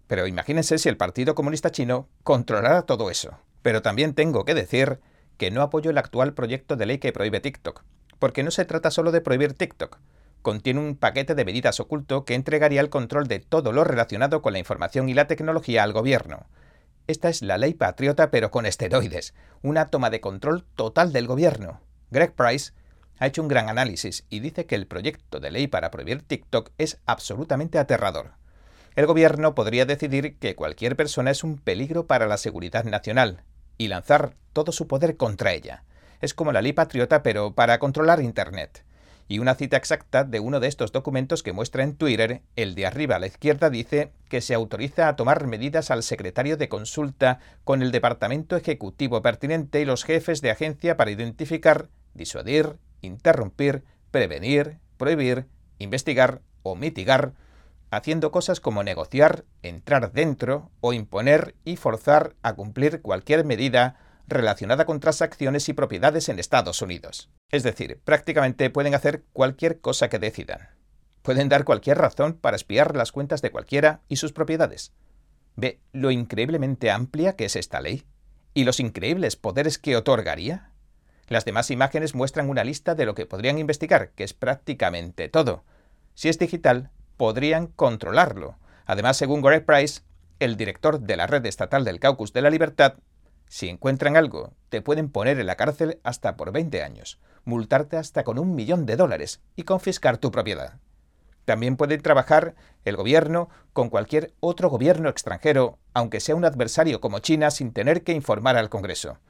Pero 0.07 0.27
imagínense 0.27 0.79
si 0.79 0.89
el 0.89 0.97
Partido 0.97 1.35
Comunista 1.35 1.71
Chino 1.71 2.09
controlara 2.23 2.83
todo 2.83 3.11
eso. 3.11 3.39
Pero 3.63 3.83
también 3.83 4.15
tengo 4.15 4.45
que 4.45 4.55
decir 4.55 5.01
que 5.37 5.51
no 5.51 5.63
apoyo 5.63 5.91
el 5.91 5.99
actual 5.99 6.35
proyecto 6.35 6.77
de 6.77 6.87
ley 6.87 6.99
que 6.99 7.13
prohíbe 7.13 7.41
TikTok, 7.41 7.85
porque 8.19 8.43
no 8.43 8.51
se 8.51 8.65
trata 8.65 8.91
solo 8.91 9.13
de 9.13 9.21
prohibir 9.21 9.55
TikTok. 9.55 9.99
Contiene 10.43 10.81
un 10.81 10.97
paquete 10.97 11.35
de 11.35 11.45
medidas 11.45 11.81
oculto 11.81 12.25
que 12.25 12.35
entregaría 12.35 12.81
el 12.81 12.91
control 12.91 13.27
de 13.27 13.41
todo 13.41 13.73
lo 13.73 13.85
relacionado 13.85 14.43
con 14.43 14.53
la 14.53 14.59
información 14.59 15.09
y 15.09 15.15
la 15.15 15.27
tecnología 15.27 15.83
al 15.83 15.93
gobierno. 15.93 16.47
Esta 17.07 17.29
es 17.29 17.43
la 17.43 17.59
ley 17.59 17.75
patriota 17.75 18.31
pero 18.31 18.51
con 18.51 18.67
esteroides, 18.67 19.35
una 19.63 19.87
toma 19.87 20.11
de 20.11 20.21
control 20.21 20.65
total 20.77 21.13
del 21.13 21.27
gobierno. 21.27 21.81
Greg 22.11 22.35
Price 22.35 22.73
ha 23.21 23.27
hecho 23.27 23.43
un 23.43 23.49
gran 23.49 23.69
análisis 23.69 24.25
y 24.31 24.41
dice 24.41 24.67
que 24.67 24.75
el 24.75 24.87
proyecto 24.87 25.39
de 25.41 25.51
ley 25.51 25.69
para 25.69 25.91
prohibir 25.91 26.23
TikTok 26.23 26.71
es 26.79 26.99
absolutamente 27.05 27.79
aterrador. 27.79 28.33
El 28.97 29.07
gobierno 29.07 29.55
podría 29.55 29.85
decidir 29.85 30.39
que 30.39 30.57
cualquier 30.57 30.97
persona 30.97 31.31
es 31.31 31.45
un 31.45 31.59
peligro 31.59 32.07
para 32.07 32.27
la 32.27 32.39
seguridad 32.39 32.85
nacional 32.85 33.45
y 33.79 33.89
lanzar 33.89 34.35
todo 34.53 34.73
su 34.73 34.89
poder 34.89 35.17
contra 35.17 35.53
ella. 35.53 35.85
Es 36.21 36.35
como 36.35 36.51
la 36.51 36.63
ley 36.63 36.73
patriota 36.73 37.23
pero 37.23 37.55
para 37.55 37.79
controlar 37.79 38.23
Internet. 38.23 38.85
Y 39.29 39.39
una 39.39 39.55
cita 39.55 39.77
exacta 39.77 40.25
de 40.25 40.41
uno 40.41 40.59
de 40.59 40.67
estos 40.67 40.91
documentos 40.91 41.43
que 41.43 41.53
muestra 41.53 41.85
en 41.85 41.95
Twitter, 41.95 42.41
el 42.57 42.75
de 42.75 42.87
arriba 42.87 43.17
a 43.17 43.21
la 43.21 43.29
izquierda, 43.29 43.71
dice 43.71 44.13
que 44.29 44.41
se 44.41 44.55
autoriza 44.55 45.09
a 45.09 45.15
tomar 45.15 45.47
medidas 45.47 45.91
al 45.93 46.03
secretario 46.03 46.57
de 46.57 46.69
consulta 46.69 47.39
con 47.65 47.83
el 47.83 47.93
departamento 47.93 48.57
ejecutivo 48.57 49.23
pertinente 49.23 49.81
y 49.81 49.85
los 49.85 50.05
jefes 50.05 50.41
de 50.41 50.51
agencia 50.51 50.97
para 50.97 51.13
identificar, 51.13 51.89
disuadir, 52.15 52.77
interrumpir, 53.01 53.85
prevenir, 54.11 54.79
prohibir, 54.97 55.47
investigar 55.79 56.43
o 56.63 56.77
mitigar, 56.77 57.35
haciendo 57.91 58.31
cosas 58.31 58.61
como 58.61 58.83
negociar, 58.83 59.45
entrar 59.63 60.13
dentro 60.13 60.71
o 60.81 60.93
imponer 60.93 61.57
y 61.65 61.77
forzar 61.77 62.37
a 62.43 62.55
cumplir 62.55 63.03
cualquier 63.03 63.45
medida 63.45 63.99
relacionada 64.29 64.87
con 64.87 65.01
transacciones 65.01 65.69
y 65.69 65.73
propiedades 65.73 66.29
en 66.29 66.39
Estados 66.39 66.83
Unidos. 66.83 67.31
Es 67.51 67.63
decir, 67.63 68.01
prácticamente 68.05 68.71
pueden 68.71 68.95
hacer 68.95 69.25
cualquier 69.33 69.81
cosa 69.81 70.09
que 70.09 70.19
decidan. 70.21 70.69
Pueden 71.23 71.49
dar 71.49 71.65
cualquier 71.65 71.99
razón 71.99 72.35
para 72.35 72.57
espiar 72.57 72.97
las 72.97 73.13
cuentas 73.13 73.43
de 73.43 73.51
cualquiera 73.51 74.03
y 74.09 74.17
sus 74.17 74.33
propiedades. 74.33 74.93
¿Ve 75.57 75.81
lo 75.93 76.11
increíblemente 76.11 76.91
amplia 76.91 77.37
que 77.37 77.45
es 77.45 77.57
esta 77.57 77.81
ley? 77.81 78.05
¿Y 78.55 78.65
los 78.65 78.81
increíbles 78.81 79.37
poderes 79.37 79.79
que 79.79 79.97
otorgaría? 79.97 80.70
Las 81.31 81.45
demás 81.45 81.71
imágenes 81.71 82.17
muestran 82.17 82.51
una 82.51 82.65
lista 82.65 82.97
de 82.97 83.07
lo 83.07 83.15
que 83.15 83.25
podrían 83.25 83.57
investigar, 83.57 84.11
que 84.17 84.25
es 84.25 84.35
prácticamente 84.35 85.29
todo. 85.29 85.63
Si 86.15 86.29
es 86.29 86.41
digital, 86.41 86.91
podrían 87.17 87.69
controlarlo. 87.69 88.57
Además, 88.85 89.17
según 89.17 89.41
Greg 89.41 89.65
Price, 89.65 90.01
el 90.41 90.57
director 90.57 90.99
de 90.99 91.17
la 91.17 91.29
red 91.29 91.47
estatal 91.47 91.85
del 91.85 92.01
Caucus 92.01 92.33
de 92.33 92.43
la 92.43 92.51
Libertad, 92.51 92.95
si 93.47 93.69
encuentran 93.69 94.17
algo, 94.17 94.55
te 94.71 94.83
pueden 94.83 95.09
poner 95.09 95.39
en 95.39 95.47
la 95.47 95.55
cárcel 95.55 96.01
hasta 96.03 96.37
por 96.37 96.51
20 96.51 96.83
años, 96.83 97.21
multarte 97.45 97.97
hasta 97.97 98.25
con 98.25 98.37
un 98.37 98.57
millón 98.57 98.85
de 98.85 98.97
dólares 98.97 99.41
y 99.55 99.63
confiscar 99.63 100.19
tu 100.19 100.33
propiedad. 100.33 100.81
También 101.45 101.77
puede 101.77 101.97
trabajar 101.99 102.57
el 102.85 102.97
gobierno 102.97 103.51
con 103.73 103.89
cualquier 103.89 104.35
otro 104.41 104.69
gobierno 104.69 105.09
extranjero, 105.09 105.79
aunque 105.95 106.19
sea 106.19 106.35
un 106.35 106.45
adversario 106.45 107.01
como 107.01 107.21
China, 107.21 107.53
sin 107.53 107.73
tener 107.73 108.03
que 108.03 108.15
informar 108.15 108.57
al 108.57 108.69
Congreso 108.69 109.21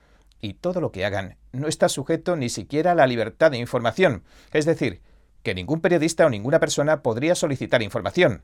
y 0.40 0.54
todo 0.54 0.80
lo 0.80 0.92
que 0.92 1.04
hagan 1.04 1.36
no 1.52 1.68
está 1.68 1.88
sujeto 1.88 2.36
ni 2.36 2.48
siquiera 2.48 2.92
a 2.92 2.94
la 2.94 3.06
libertad 3.06 3.50
de 3.50 3.58
información, 3.58 4.24
es 4.52 4.64
decir, 4.64 5.02
que 5.42 5.54
ningún 5.54 5.80
periodista 5.80 6.26
o 6.26 6.30
ninguna 6.30 6.60
persona 6.60 7.02
podría 7.02 7.34
solicitar 7.34 7.82
información. 7.82 8.42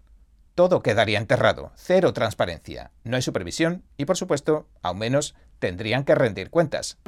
Todo 0.54 0.82
quedaría 0.82 1.18
enterrado, 1.18 1.72
cero 1.76 2.12
transparencia, 2.12 2.90
no 3.04 3.16
hay 3.16 3.22
supervisión 3.22 3.84
y, 3.96 4.06
por 4.06 4.16
supuesto, 4.16 4.66
aún 4.82 4.98
menos 4.98 5.34
tendrían 5.58 6.04
que 6.04 6.14
rendir 6.14 6.50
cuentas. 6.50 6.98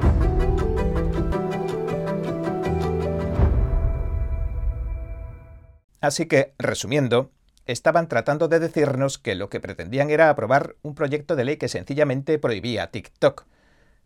Así 6.01 6.27
que, 6.27 6.55
resumiendo, 6.59 7.33
estaban 7.66 8.09
tratando 8.09 8.48
de 8.48 8.61
decirnos 8.61 9.18
que 9.18 9.35
lo 9.35 9.48
que 9.48 9.61
pretendían 9.61 10.11
era 10.11 10.31
aprobar 10.31 10.77
un 10.83 10.94
proyecto 10.94 11.35
de 11.35 11.44
ley 11.44 11.57
que 11.57 11.68
sencillamente 11.68 12.38
prohibía 12.38 12.90
TikTok, 12.90 13.46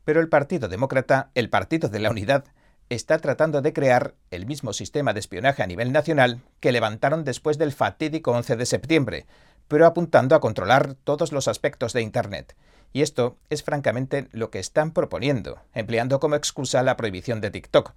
pero 0.05 0.21
el 0.21 0.29
Partido 0.29 0.69
Demócrata, 0.69 1.31
el 1.35 1.51
Partido 1.51 1.89
de 1.89 1.99
la 1.99 2.11
Unidad, 2.11 2.45
está 2.89 3.19
tratando 3.19 3.63
de 3.63 3.73
crear 3.73 4.15
el 4.31 4.47
mismo 4.47 4.73
sistema 4.73 5.13
de 5.13 5.21
espionaje 5.21 5.63
a 5.63 5.67
nivel 5.67 5.93
nacional 5.93 6.41
que 6.61 6.73
levantaron 6.73 7.25
después 7.25 7.59
del 7.59 7.73
fatídico 7.73 8.33
11 8.33 8.57
de 8.57 8.67
septiembre, 8.67 9.27
pero 9.69 9.87
apuntando 9.87 10.35
a 10.35 10.41
controlar 10.41 10.95
todos 11.05 11.33
los 11.33 11.49
aspectos 11.49 11.93
de 11.93 12.03
Internet. 12.03 12.55
Y 12.93 13.01
esto 13.01 13.39
es 13.49 13.63
francamente 13.63 14.29
lo 14.33 14.51
que 14.51 14.59
están 14.59 14.91
proponiendo, 14.91 15.61
empleando 15.73 16.21
como 16.21 16.35
excusa 16.35 16.83
la 16.83 16.97
prohibición 16.97 17.41
de 17.41 17.51
TikTok. 17.51 17.95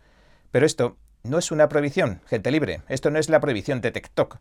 Pero 0.52 0.66
esto 0.66 0.98
no 1.24 1.38
es 1.38 1.52
una 1.52 1.68
prohibición, 1.68 2.22
gente 2.28 2.52
libre, 2.52 2.82
esto 2.88 3.12
no 3.12 3.20
es 3.20 3.30
la 3.30 3.42
prohibición 3.42 3.82
de 3.82 3.92
TikTok. 3.92 4.38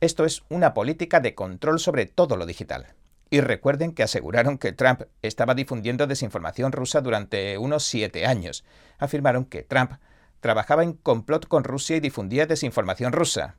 Esto 0.00 0.24
es 0.24 0.42
una 0.48 0.74
política 0.74 1.20
de 1.20 1.36
control 1.36 1.78
sobre 1.78 2.06
todo 2.06 2.36
lo 2.36 2.46
digital. 2.46 2.88
Y 3.32 3.40
recuerden 3.40 3.94
que 3.94 4.02
aseguraron 4.02 4.58
que 4.58 4.72
Trump 4.72 5.04
estaba 5.22 5.54
difundiendo 5.54 6.06
desinformación 6.06 6.70
rusa 6.70 7.00
durante 7.00 7.56
unos 7.56 7.82
siete 7.82 8.26
años. 8.26 8.62
Afirmaron 8.98 9.46
que 9.46 9.62
Trump 9.62 9.92
trabajaba 10.40 10.82
en 10.82 10.92
complot 10.92 11.48
con 11.48 11.64
Rusia 11.64 11.96
y 11.96 12.00
difundía 12.00 12.44
desinformación 12.44 13.10
rusa. 13.10 13.56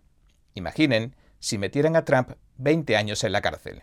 Imaginen 0.54 1.16
si 1.40 1.58
metieran 1.58 1.96
a 1.96 2.06
Trump 2.06 2.34
20 2.58 2.96
años 2.96 3.24
en 3.24 3.32
la 3.32 3.42
cárcel. 3.42 3.82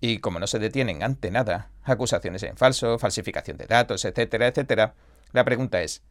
Y 0.00 0.18
como 0.18 0.40
no 0.40 0.48
se 0.48 0.58
detienen 0.58 1.04
ante 1.04 1.30
nada, 1.30 1.70
acusaciones 1.84 2.42
en 2.42 2.56
falso, 2.56 2.98
falsificación 2.98 3.56
de 3.56 3.66
datos, 3.66 4.04
etcétera, 4.04 4.48
etcétera, 4.48 4.94
la 5.30 5.44
pregunta 5.44 5.80
es, 5.80 6.02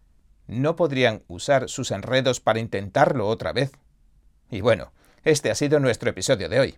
¿no 0.47 0.77
podrían 0.77 1.23
usar 1.27 1.67
sus 1.67 1.91
enredos 1.91 2.39
para 2.39 2.59
intentarlo 2.59 3.27
otra 3.27 3.51
vez? 3.51 3.73
Y 4.49 4.61
bueno, 4.61 4.93
este 5.25 5.51
ha 5.51 5.55
sido 5.55 5.81
nuestro 5.81 6.09
episodio 6.09 6.47
de 6.47 6.59
hoy. 6.61 6.77